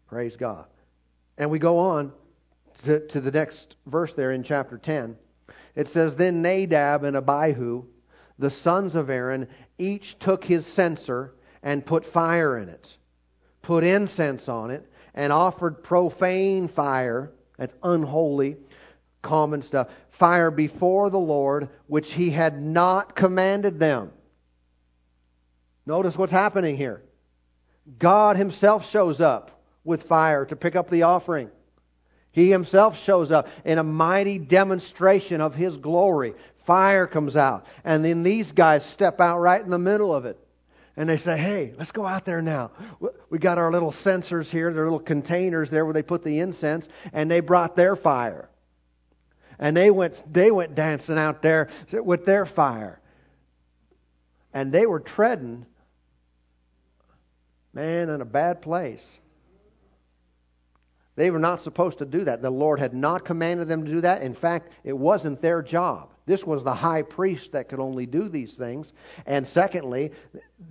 [0.06, 0.66] Praise God.
[1.36, 2.12] And we go on
[2.84, 5.16] to, to the next verse there in chapter 10.
[5.74, 7.86] It says, Then Nadab and Abihu,
[8.38, 9.48] the sons of Aaron,
[9.78, 12.96] each took his censer and put fire in it,
[13.62, 18.56] put incense on it, and offered profane fire, that's unholy,
[19.22, 24.10] common stuff, fire before the Lord, which he had not commanded them.
[25.86, 27.02] Notice what's happening here.
[27.98, 31.50] God himself shows up with fire to pick up the offering.
[32.32, 36.34] He himself shows up in a mighty demonstration of his glory.
[36.64, 37.66] Fire comes out.
[37.84, 40.43] And then these guys step out right in the middle of it.
[40.96, 42.70] And they say, hey, let's go out there now.
[43.28, 46.88] We got our little censers here, their little containers there where they put the incense,
[47.12, 48.48] and they brought their fire.
[49.58, 53.00] And they went, they went dancing out there with their fire.
[54.52, 55.66] And they were treading,
[57.72, 59.18] man, in a bad place.
[61.16, 62.40] They were not supposed to do that.
[62.40, 64.22] The Lord had not commanded them to do that.
[64.22, 66.13] In fact, it wasn't their job.
[66.26, 68.92] This was the high priest that could only do these things.
[69.26, 70.12] And secondly,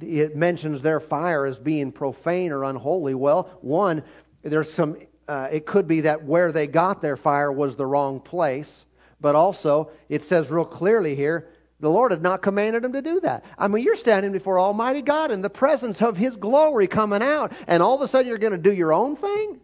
[0.01, 3.13] it mentions their fire as being profane or unholy.
[3.13, 4.03] Well, one,
[4.41, 4.97] there's some,
[5.27, 8.83] uh, it could be that where they got their fire was the wrong place.
[9.21, 11.47] But also, it says real clearly here
[11.79, 13.43] The Lord had not commanded him to do that.
[13.57, 17.51] I mean, you're standing before Almighty God in the presence of His glory coming out,
[17.67, 19.59] and all of a sudden you're going to do your own thing?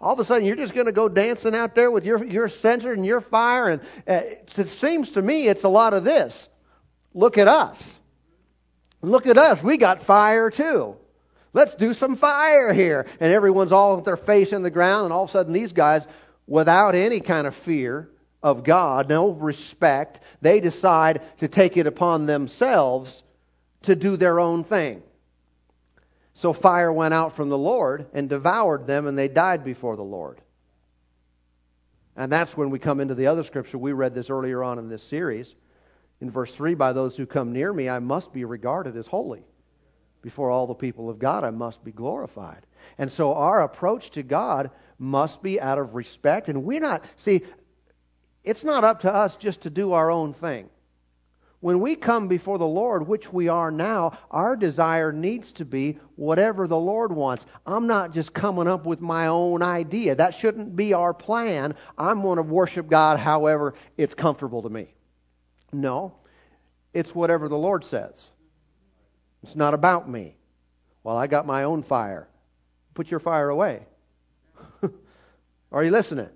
[0.00, 2.48] All of a sudden you're just going to go dancing out there with your, your
[2.48, 6.48] censer and your fire, and uh, it seems to me it's a lot of this.
[7.14, 7.98] Look at us.
[9.02, 9.62] Look at us.
[9.62, 10.96] We got fire too.
[11.52, 13.06] Let's do some fire here.
[13.20, 15.72] And everyone's all with their face in the ground, and all of a sudden these
[15.72, 16.06] guys,
[16.46, 18.10] without any kind of fear,
[18.46, 23.22] of God, no respect, they decide to take it upon themselves
[23.82, 25.02] to do their own thing.
[26.36, 30.02] So fire went out from the Lord and devoured them, and they died before the
[30.02, 30.38] Lord.
[32.14, 33.78] And that's when we come into the other scripture.
[33.78, 35.54] We read this earlier on in this series.
[36.20, 39.44] In verse 3, by those who come near me, I must be regarded as holy.
[40.20, 42.66] Before all the people of God, I must be glorified.
[42.98, 46.48] And so our approach to God must be out of respect.
[46.48, 47.44] And we're not, see,
[48.44, 50.68] it's not up to us just to do our own thing.
[51.66, 55.98] When we come before the Lord, which we are now, our desire needs to be
[56.14, 57.44] whatever the Lord wants.
[57.66, 60.14] I'm not just coming up with my own idea.
[60.14, 61.74] That shouldn't be our plan.
[61.98, 64.94] I'm going to worship God however it's comfortable to me.
[65.72, 66.14] No,
[66.94, 68.30] it's whatever the Lord says.
[69.42, 70.36] It's not about me.
[71.02, 72.28] Well, I got my own fire.
[72.94, 73.82] Put your fire away.
[75.72, 76.28] are you listening?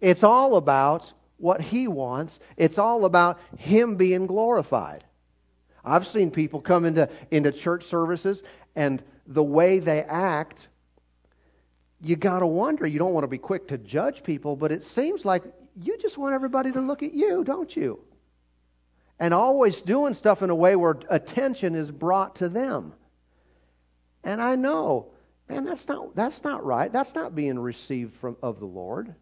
[0.00, 2.38] It's all about what He wants.
[2.56, 5.04] It's all about Him being glorified.
[5.84, 8.42] I've seen people come into, into church services
[8.76, 10.68] and the way they act,
[12.00, 12.86] you got to wonder.
[12.86, 15.44] You don't want to be quick to judge people, but it seems like
[15.80, 18.00] you just want everybody to look at you, don't you?
[19.18, 22.94] And always doing stuff in a way where attention is brought to them.
[24.22, 25.10] And I know,
[25.48, 26.92] man, that's not, that's not right.
[26.92, 29.14] That's not being received from, of the Lord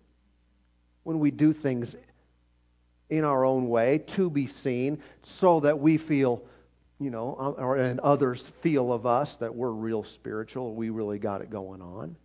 [1.06, 1.94] when we do things
[3.10, 6.42] in our own way to be seen so that we feel,
[6.98, 11.20] you know, uh, or, and others feel of us that we're real spiritual, we really
[11.20, 12.16] got it going on.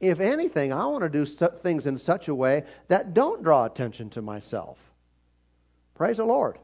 [0.00, 4.08] If anything, I want to do things in such a way that don't draw attention
[4.10, 4.78] to myself.
[5.94, 6.58] Praise the Lord.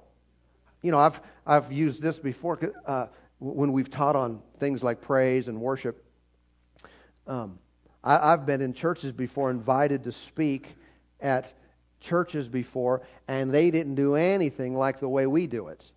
[0.81, 3.09] You know, I've, I've used this before uh,
[3.41, 6.03] when we've taught on things like praise and worship.
[7.27, 7.59] Um,
[8.03, 10.77] I, I've been in churches before invited to speak
[11.23, 11.53] at
[12.01, 15.91] churches before, and they didn't do anything like the way we do it.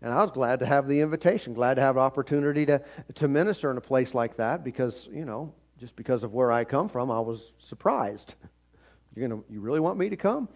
[0.00, 2.80] And I was glad to have the invitation, glad to have opportunity to,
[3.16, 6.64] to minister in a place like that because, you know, just because of where I
[6.64, 8.34] come from, I was surprised.
[9.16, 10.48] You're gonna, you really want me to come?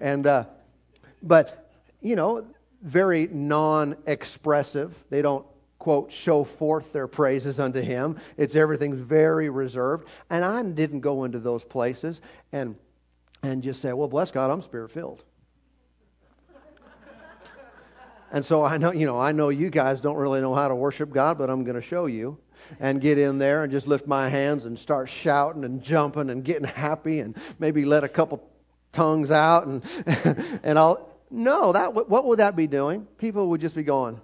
[0.00, 0.44] And, uh,
[1.22, 1.70] but,
[2.00, 2.44] you know,
[2.82, 4.96] very non expressive.
[5.10, 5.46] They don't
[5.78, 8.18] quote, show forth their praises unto him.
[8.36, 10.08] It's everything's very reserved.
[10.28, 12.20] And I didn't go into those places
[12.52, 12.74] and
[13.42, 15.24] and just say, well, bless God, I'm spirit filled.
[18.32, 20.74] and so I know, you know, I know you guys don't really know how to
[20.74, 22.38] worship God, but I'm going to show you
[22.80, 26.44] and get in there and just lift my hands and start shouting and jumping and
[26.44, 28.42] getting happy and maybe let a couple
[28.92, 29.84] tongues out and
[30.62, 33.06] and I'll no that what would that be doing?
[33.18, 34.20] People would just be going.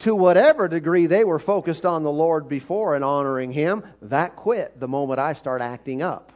[0.00, 4.78] To whatever degree they were focused on the Lord before and honoring him that quit
[4.78, 6.32] the moment I start acting up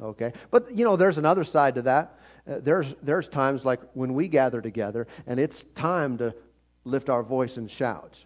[0.00, 0.32] Okay?
[0.50, 2.18] But, you know, there's another side to that.
[2.48, 6.34] Uh, there's, there's times like when we gather together and it's time to
[6.84, 8.18] lift our voice and shout.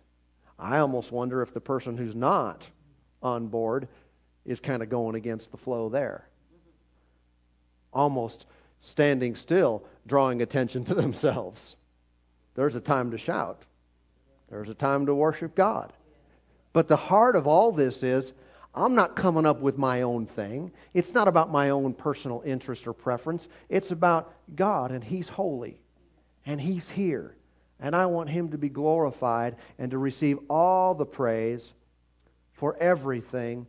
[0.59, 2.63] I almost wonder if the person who's not
[3.23, 3.89] on board
[4.45, 6.29] is kind of going against the flow there.
[7.93, 8.47] Almost
[8.81, 11.77] standing still, drawing attention to themselves.
[12.55, 13.63] There's a time to shout,
[14.51, 15.93] there's a time to worship God.
[16.73, 18.33] But the heart of all this is
[18.75, 20.73] I'm not coming up with my own thing.
[20.95, 23.49] It's not about my own personal interest or preference.
[23.69, 25.79] It's about God, and He's holy,
[26.47, 27.37] and He's here.
[27.81, 31.75] And I want Him to be glorified and to receive all the praise
[32.53, 33.67] for everything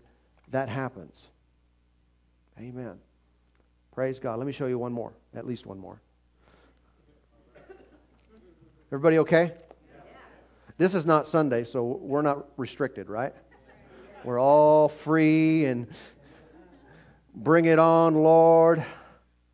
[0.52, 1.28] that happens.
[2.60, 2.98] Amen.
[3.92, 4.38] Praise God.
[4.38, 6.02] Let me show you one more, at least one more.
[8.90, 9.54] Everybody okay?
[10.78, 13.34] This is not Sunday, so we're not restricted, right?
[14.24, 15.86] We're all free and
[17.36, 18.86] bring it on, Lord.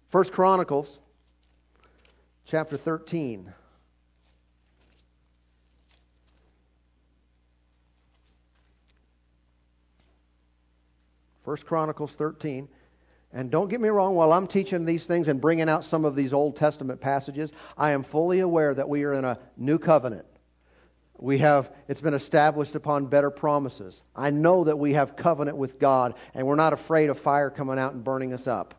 [0.10, 1.00] First Chronicles
[2.46, 3.52] chapter 13.
[11.44, 12.68] First Chronicles 13.
[13.34, 16.16] And don't get me wrong, while I'm teaching these things and bringing out some of
[16.16, 20.26] these Old Testament passages, I am fully aware that we are in a new covenant.
[21.22, 24.02] We have, it's been established upon better promises.
[24.16, 27.78] I know that we have covenant with God, and we're not afraid of fire coming
[27.78, 28.74] out and burning us up.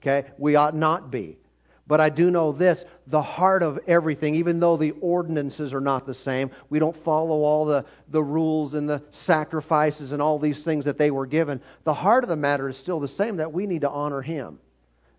[0.00, 0.28] Okay?
[0.38, 1.38] We ought not be.
[1.86, 6.06] But I do know this the heart of everything, even though the ordinances are not
[6.06, 10.62] the same, we don't follow all the, the rules and the sacrifices and all these
[10.62, 11.60] things that they were given.
[11.82, 14.60] The heart of the matter is still the same that we need to honor Him,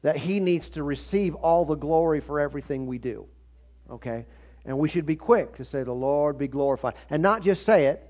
[0.01, 3.28] that He needs to receive all the glory for everything we do.
[3.89, 4.26] Okay?
[4.66, 6.93] And we should be quick to say, The Lord be glorified.
[7.09, 8.07] And not just say it,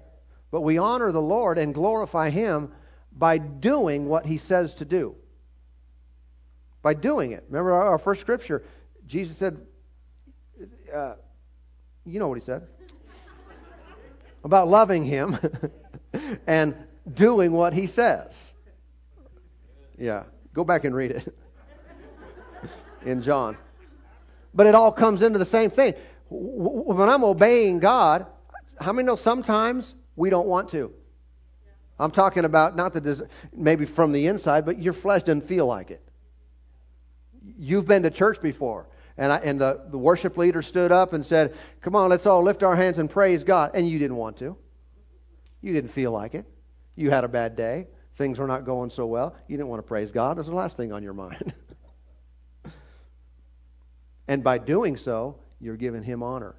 [0.52, 2.72] but we honor the Lord and glorify Him
[3.12, 5.16] by doing what He says to do
[6.82, 7.43] by doing it.
[7.47, 8.64] Remember our, first scripture,
[9.06, 9.58] Jesus said,
[10.93, 11.14] uh,
[12.06, 12.68] you know what he said?
[14.43, 15.38] About loving him
[16.47, 16.76] and
[17.12, 18.52] doing what he says.
[19.97, 20.24] Yeah,
[20.54, 21.36] go back and read it
[23.06, 23.58] in John.
[24.54, 25.93] But it all comes into the same thing.
[26.34, 28.25] When I'm obeying God,
[28.79, 30.93] how many know sometimes we don't want to?
[31.99, 35.91] I'm talking about not the maybe from the inside, but your flesh doesn't feel like
[35.91, 36.01] it.
[37.59, 38.88] You've been to church before.
[39.17, 42.41] And, I, and the, the worship leader stood up and said, Come on, let's all
[42.41, 43.71] lift our hands and praise God.
[43.73, 44.55] And you didn't want to.
[45.61, 46.45] You didn't feel like it.
[46.95, 47.88] You had a bad day.
[48.17, 49.36] Things were not going so well.
[49.47, 50.38] You didn't want to praise God.
[50.38, 51.53] It was the last thing on your mind.
[54.27, 56.55] and by doing so, you're giving Him honor.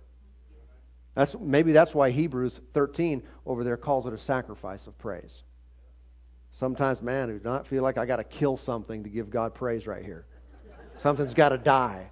[1.15, 5.43] That's, maybe that's why Hebrews 13 over there calls it a sacrifice of praise.
[6.53, 9.55] Sometimes, man, I do not feel like I got to kill something to give God
[9.55, 10.27] praise right here.
[10.97, 12.11] Something's got to die.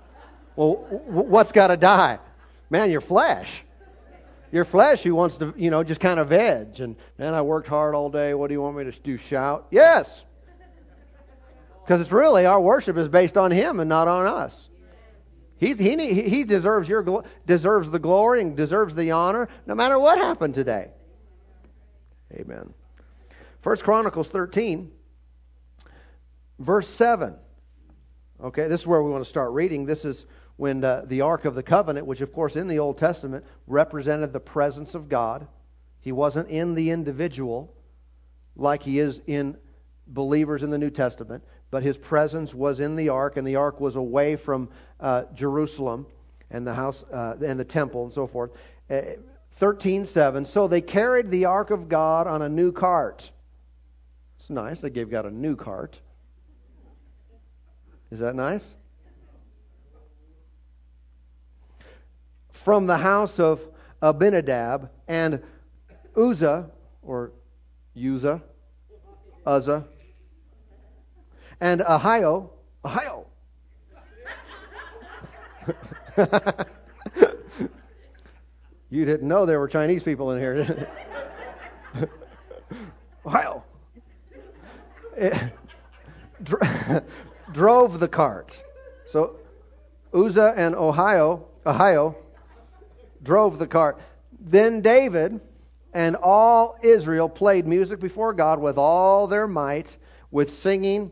[0.57, 0.75] Well,
[1.07, 2.19] what's got to die?
[2.71, 3.63] Man, your flesh.
[4.53, 6.81] Your flesh who wants to, you know, just kind of veg.
[6.81, 8.35] And, man, I worked hard all day.
[8.35, 9.17] What do you want me to do?
[9.17, 9.67] Shout?
[9.71, 10.25] Yes.
[11.85, 14.70] Because it's really, our worship is based on Him and not on us.
[15.61, 20.17] He, he, he deserves, your, deserves the glory and deserves the honor no matter what
[20.17, 20.91] happened today.
[22.33, 22.73] Amen.
[23.61, 24.91] First Chronicles 13,
[26.59, 27.37] verse 7.
[28.43, 29.85] Okay, this is where we want to start reading.
[29.85, 30.25] This is
[30.57, 34.33] when uh, the Ark of the Covenant, which of course in the Old Testament represented
[34.33, 35.47] the presence of God,
[36.01, 37.75] he wasn't in the individual
[38.57, 39.59] like he is in
[40.07, 43.81] believers in the New Testament, but his presence was in the ark, and the ark
[43.81, 44.69] was away from
[44.99, 46.07] uh, Jerusalem
[46.51, 48.51] and the house uh, and the temple and so forth.
[48.91, 49.03] Uh,
[49.57, 50.45] thirteen seven.
[50.45, 53.31] So they carried the ark of God on a new cart.
[54.39, 54.81] It's nice.
[54.81, 55.99] They gave God a new cart.
[58.11, 58.75] Is that nice?
[62.51, 63.61] From the house of
[64.03, 65.43] Abinadab and
[66.17, 66.71] Uzzah,
[67.03, 67.33] or
[67.97, 68.43] Uzzah,
[69.47, 69.85] Uzzah,
[71.61, 72.51] and Ohio.
[72.85, 73.27] Ohio.
[78.91, 80.89] you didn't know there were Chinese people in here.
[83.27, 83.63] Ohio
[87.53, 88.63] drove the cart.
[89.07, 89.37] So
[90.15, 92.17] Uzzah and Ohio, Ohio
[93.23, 94.01] drove the cart.
[94.41, 95.41] Then David
[95.93, 99.97] and all Israel played music before God with all their might,
[100.31, 101.11] with singing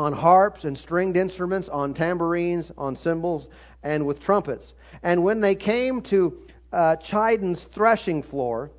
[0.00, 3.48] on harps and stringed instruments, on tambourines, on cymbals,
[3.82, 4.72] and with trumpets.
[5.02, 6.38] And when they came to
[6.72, 8.70] uh, Chidon's threshing floor,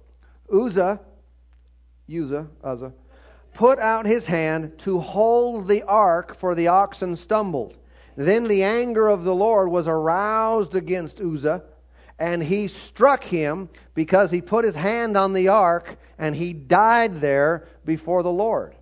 [0.51, 0.99] Uzzah,
[2.09, 2.93] Uzzah, Uzzah,
[3.53, 7.77] put out his hand to hold the ark, for the oxen stumbled.
[8.17, 11.63] Then the anger of the Lord was aroused against Uzzah,
[12.17, 17.21] and he struck him because he put his hand on the ark, and he died
[17.21, 18.75] there before the Lord.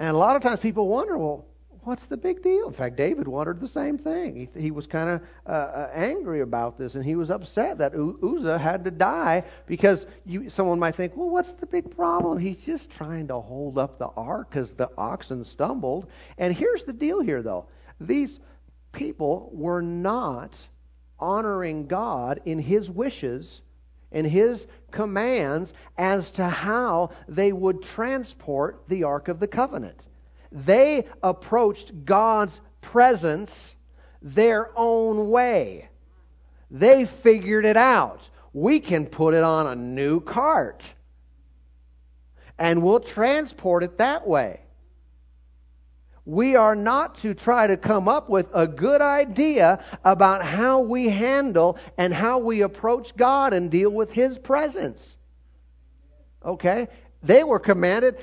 [0.00, 1.44] And a lot of times people wonder, well,
[1.82, 2.66] what's the big deal?
[2.66, 4.34] In fact, David wondered the same thing.
[4.54, 7.92] He, he was kind of uh, uh, angry about this, and he was upset that
[7.94, 12.38] Uzzah had to die because you, someone might think, well, what's the big problem?
[12.38, 16.06] He's just trying to hold up the ark because the oxen stumbled.
[16.38, 17.66] And here's the deal here, though.
[18.00, 18.40] These
[18.92, 20.66] people were not
[21.18, 23.60] honoring God in his wishes
[24.12, 29.98] and his commands as to how they would transport the Ark of the Covenant.
[30.52, 33.74] They approached God's presence
[34.22, 35.88] their own way.
[36.70, 38.28] They figured it out.
[38.52, 40.92] We can put it on a new cart
[42.60, 44.60] and we'll transport it that way.
[46.30, 51.08] We are not to try to come up with a good idea about how we
[51.08, 55.16] handle and how we approach God and deal with His presence.
[56.44, 56.86] Okay?
[57.24, 58.18] They were commanded,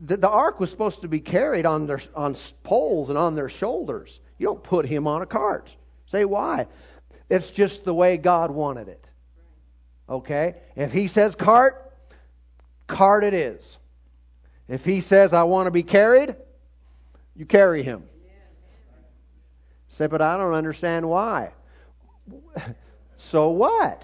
[0.00, 3.48] the, the ark was supposed to be carried on their on poles and on their
[3.48, 4.20] shoulders.
[4.38, 5.68] You don't put him on a cart.
[6.06, 6.68] Say why?
[7.28, 9.04] It's just the way God wanted it.
[10.08, 10.54] Okay?
[10.76, 11.92] If he says cart,
[12.86, 13.78] cart it is.
[14.68, 16.36] If he says I want to be carried,
[17.38, 18.02] You carry him.
[19.86, 21.52] Say, but I don't understand why.
[23.16, 24.02] so what?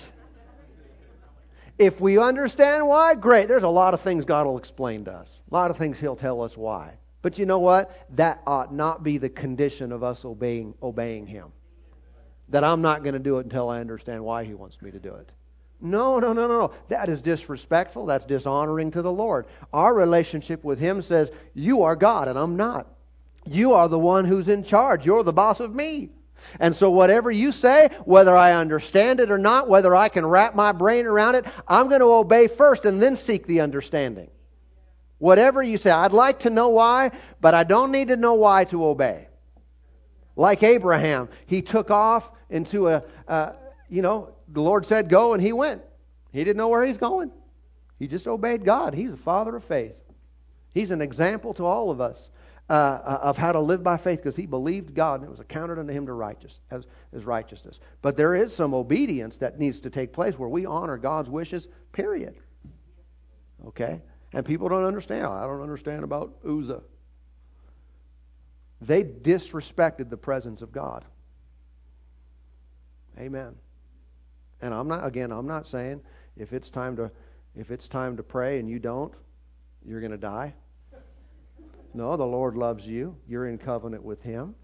[1.76, 3.49] If we understand why, great.
[3.49, 5.41] There's a lot of things God will explain to us.
[5.51, 6.95] A lot of things He'll tell us why.
[7.22, 8.07] But you know what?
[8.16, 11.49] That ought not be the condition of us obeying obeying Him.
[12.51, 15.01] That I'm not going to do it until I understand why He wants me to
[15.01, 15.32] do it.
[15.80, 16.72] No, no, no, no, no.
[16.89, 18.07] That is disrespectful.
[18.07, 19.47] That's dishonoring to the Lord.
[19.72, 22.93] Our relationship with Him says, You are God and I'm not.
[23.47, 25.05] You are the one who's in charge.
[25.05, 26.11] You're the boss of me.
[26.61, 30.55] And so, whatever you say, whether I understand it or not, whether I can wrap
[30.55, 34.30] my brain around it, I'm going to obey first and then seek the understanding.
[35.18, 38.64] Whatever you say, I'd like to know why, but I don't need to know why
[38.64, 39.28] to obey.
[40.36, 43.53] Like Abraham, he took off into a, uh,
[43.88, 45.82] you know, the Lord said go and he went.
[46.32, 47.30] He didn't know where he's going.
[47.99, 48.92] He just obeyed God.
[48.92, 50.03] He's a father of faith.
[50.72, 52.28] He's an example to all of us
[52.71, 55.41] uh, uh, of how to live by faith because he believed God and it was
[55.41, 57.79] accounted unto him to righteous as, as righteousness.
[58.01, 61.69] But there is some obedience that needs to take place where we honor God's wishes,
[61.93, 62.35] period.
[63.67, 64.01] Okay?
[64.33, 65.27] And people don't understand.
[65.27, 66.83] I don't understand about Uzzah.
[68.81, 71.05] They disrespected the presence of God.
[73.19, 73.55] Amen.
[74.61, 76.01] And I'm not again, I'm not saying
[76.37, 77.11] if it's time to
[77.55, 79.12] if it's time to pray and you don't,
[79.87, 80.55] you're going to die.
[81.95, 83.16] No, the Lord loves you.
[83.28, 84.57] You're in covenant with Him.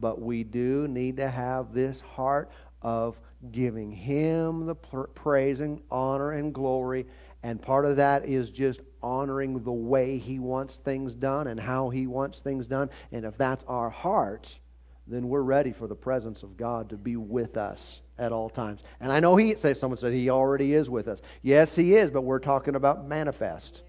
[0.00, 3.18] But we do need to have this heart of
[3.50, 7.06] giving Him the praise and honor and glory.
[7.42, 11.90] And part of that is just honoring the way He wants things done and how
[11.90, 12.88] He wants things done.
[13.12, 14.58] And if that's our heart,
[15.06, 18.80] then we're ready for the presence of God to be with us at all times.
[19.00, 21.20] And I know He, say someone said He already is with us.
[21.42, 23.82] Yes, He is, but we're talking about manifest.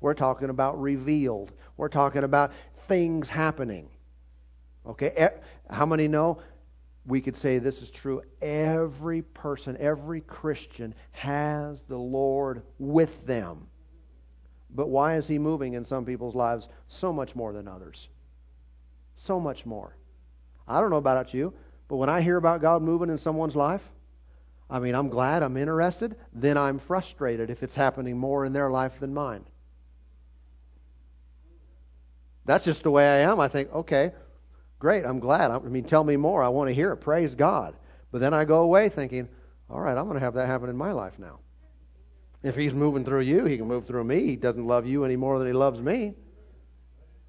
[0.00, 1.52] We're talking about revealed.
[1.78, 2.52] We're talking about
[2.88, 3.88] things happening.
[4.84, 5.30] Okay?
[5.70, 6.42] How many know?
[7.06, 8.20] We could say this is true.
[8.42, 13.68] Every person, every Christian has the Lord with them.
[14.70, 18.08] But why is He moving in some people's lives so much more than others?
[19.14, 19.96] So much more.
[20.66, 21.54] I don't know about you,
[21.88, 23.88] but when I hear about God moving in someone's life,
[24.68, 28.70] I mean, I'm glad, I'm interested, then I'm frustrated if it's happening more in their
[28.70, 29.44] life than mine.
[32.48, 33.40] That's just the way I am.
[33.40, 34.10] I think, okay,
[34.78, 35.50] great, I'm glad.
[35.50, 36.42] I mean, tell me more.
[36.42, 36.96] I want to hear it.
[36.96, 37.76] Praise God.
[38.10, 39.28] But then I go away thinking,
[39.68, 41.40] all right, I'm going to have that happen in my life now.
[42.42, 44.24] If he's moving through you, he can move through me.
[44.24, 46.14] He doesn't love you any more than he loves me.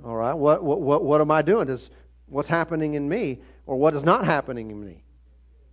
[0.06, 1.68] All right, what what what, what am I doing?
[1.68, 1.90] Does
[2.28, 5.04] what's happening in me or what is not happening in me?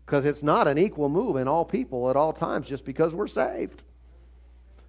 [0.05, 3.29] Because it's not an equal move in all people at all times just because we're
[3.29, 3.85] saved.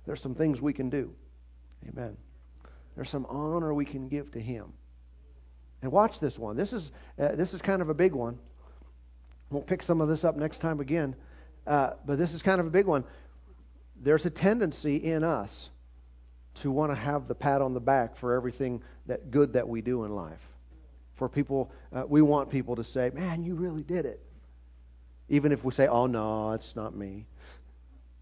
[0.08, 1.14] There's some things we can do.
[1.88, 2.18] Amen.
[2.97, 4.73] There's some honor we can give to Him.
[5.83, 6.57] And watch this one.
[6.57, 8.39] This is uh, this is kind of a big one.
[9.51, 11.15] We'll pick some of this up next time again,
[11.67, 13.03] uh, but this is kind of a big one.
[14.01, 15.69] There's a tendency in us
[16.55, 19.81] to want to have the pat on the back for everything that good that we
[19.81, 20.41] do in life.
[21.13, 24.19] For people, uh, we want people to say, "Man, you really did it,"
[25.29, 27.27] even if we say, "Oh no, it's not me."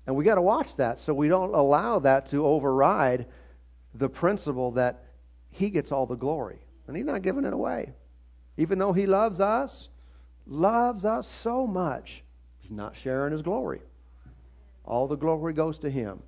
[0.06, 3.26] And we got to watch that so we don't allow that to override
[3.98, 5.04] the principle that
[5.52, 6.60] He gets all the glory.
[6.88, 7.94] And He's not giving it away.
[8.58, 9.90] Even though He loves us,
[10.46, 12.24] loves us so much,
[12.60, 13.82] He's not sharing His glory.
[14.84, 16.22] All the glory goes to Him.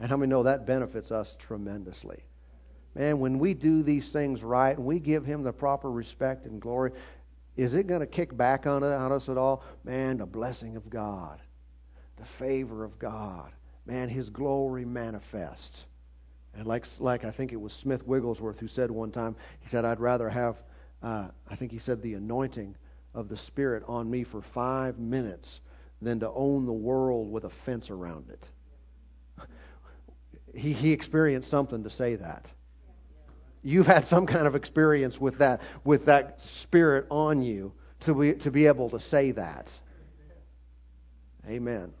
[0.00, 2.22] And how many know that benefits us tremendously?
[2.94, 6.60] Man, when we do these things right and we give Him the proper respect and
[6.60, 6.92] glory,
[7.56, 9.62] is it going to kick back on, on us at all?
[9.84, 11.40] Man, the blessing of God,
[12.16, 13.52] the favor of God.
[13.86, 15.84] Man, His glory manifests.
[16.54, 19.84] And like, like I think it was Smith Wigglesworth who said one time, he said,
[19.84, 20.62] I'd rather have,
[21.02, 22.74] uh, I think he said, the anointing
[23.14, 25.60] of the Spirit on me for five minutes
[26.00, 29.48] than to own the world with a fence around it.
[30.54, 32.46] he, he experienced something to say that.
[33.62, 38.32] You've had some kind of experience with that, with that Spirit on you to be,
[38.34, 39.70] to be able to say that.
[41.48, 41.92] Amen.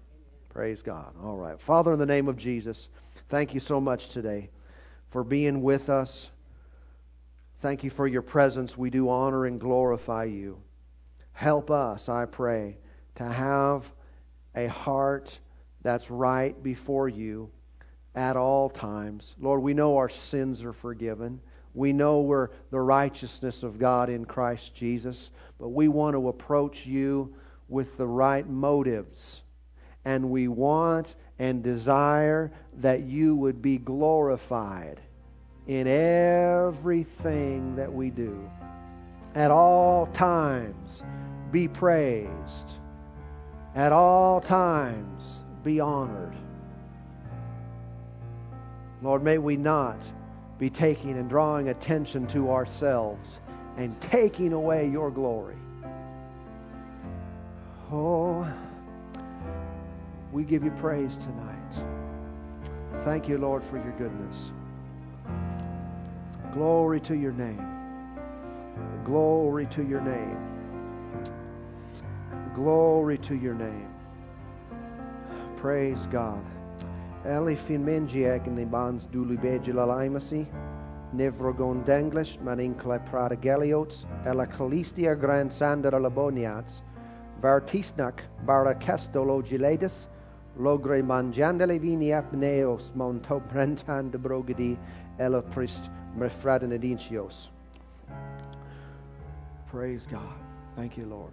[0.48, 1.14] Praise God.
[1.22, 1.60] All right.
[1.60, 2.88] Father, in the name of Jesus.
[3.28, 4.50] Thank you so much today
[5.10, 6.30] for being with us.
[7.60, 8.76] Thank you for your presence.
[8.76, 10.60] We do honor and glorify you.
[11.32, 12.76] Help us, I pray,
[13.14, 13.90] to have
[14.54, 15.38] a heart
[15.82, 17.50] that's right before you
[18.14, 19.34] at all times.
[19.40, 21.40] Lord, we know our sins are forgiven.
[21.74, 26.84] We know we're the righteousness of God in Christ Jesus, but we want to approach
[26.84, 27.34] you
[27.68, 29.40] with the right motives.
[30.04, 35.00] And we want and desire that you would be glorified
[35.66, 38.48] in everything that we do.
[39.34, 41.02] At all times
[41.50, 42.78] be praised.
[43.74, 46.34] At all times be honored.
[49.02, 49.98] Lord, may we not
[50.58, 53.40] be taking and drawing attention to ourselves
[53.76, 55.56] and taking away your glory.
[57.90, 58.46] Oh,
[60.32, 61.84] we give you praise tonight.
[63.04, 64.50] Thank you, Lord, for your goodness.
[66.54, 67.66] Glory to your name.
[69.04, 70.38] Glory to your name.
[72.54, 73.88] Glory to your name.
[75.56, 76.44] Praise God.
[77.24, 80.46] Elifin mengiak in the bonds dulu begilalimasi,
[81.14, 86.80] nevrogon denglish, marinkle pradigeliots, ela calistia grand sandra laboniats,
[87.40, 90.08] vartisnak barakestologiladis,
[90.58, 94.76] logre mangiandele vini apneos monto prentan de brogadi
[95.18, 97.48] elaprist mefradinadicios.
[99.66, 100.34] Praise God.
[100.76, 101.32] Thank you, Lord.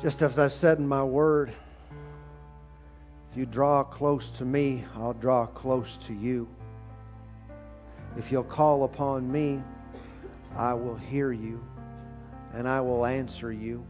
[0.00, 1.52] Just as I said in my word,
[3.30, 6.48] if you draw close to me, I'll draw close to you.
[8.16, 9.62] If you'll call upon me,
[10.56, 11.62] I will hear you
[12.54, 13.84] and I will answer you.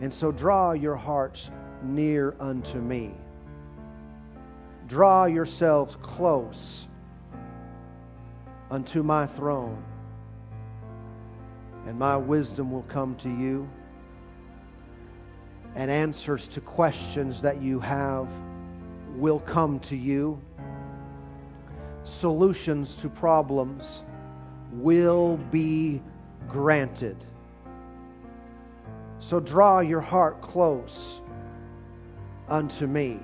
[0.00, 1.50] And so draw your hearts
[1.82, 3.14] near unto me.
[4.86, 6.86] Draw yourselves close
[8.70, 9.82] unto my throne,
[11.86, 13.68] and my wisdom will come to you,
[15.74, 18.28] and answers to questions that you have
[19.16, 20.40] will come to you.
[22.02, 24.02] Solutions to problems
[24.72, 26.02] will be
[26.48, 27.16] granted.
[29.20, 31.20] So draw your heart close
[32.50, 33.18] unto me,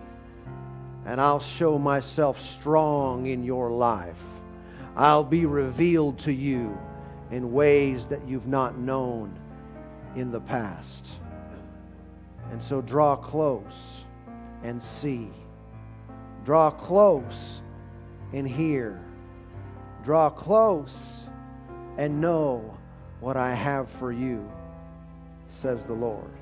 [1.05, 4.23] and I'll show myself strong in your life.
[4.97, 6.79] I'll be revealed to you
[7.31, 9.37] in ways that you've not known
[10.15, 11.07] in the past.
[12.51, 14.01] And so draw close
[14.63, 15.29] and see.
[16.45, 17.61] Draw close
[18.33, 19.01] and hear.
[20.05, 21.27] Draw close
[21.99, 22.77] and know
[23.21, 24.49] what I have for you,
[25.49, 26.36] says the Lord.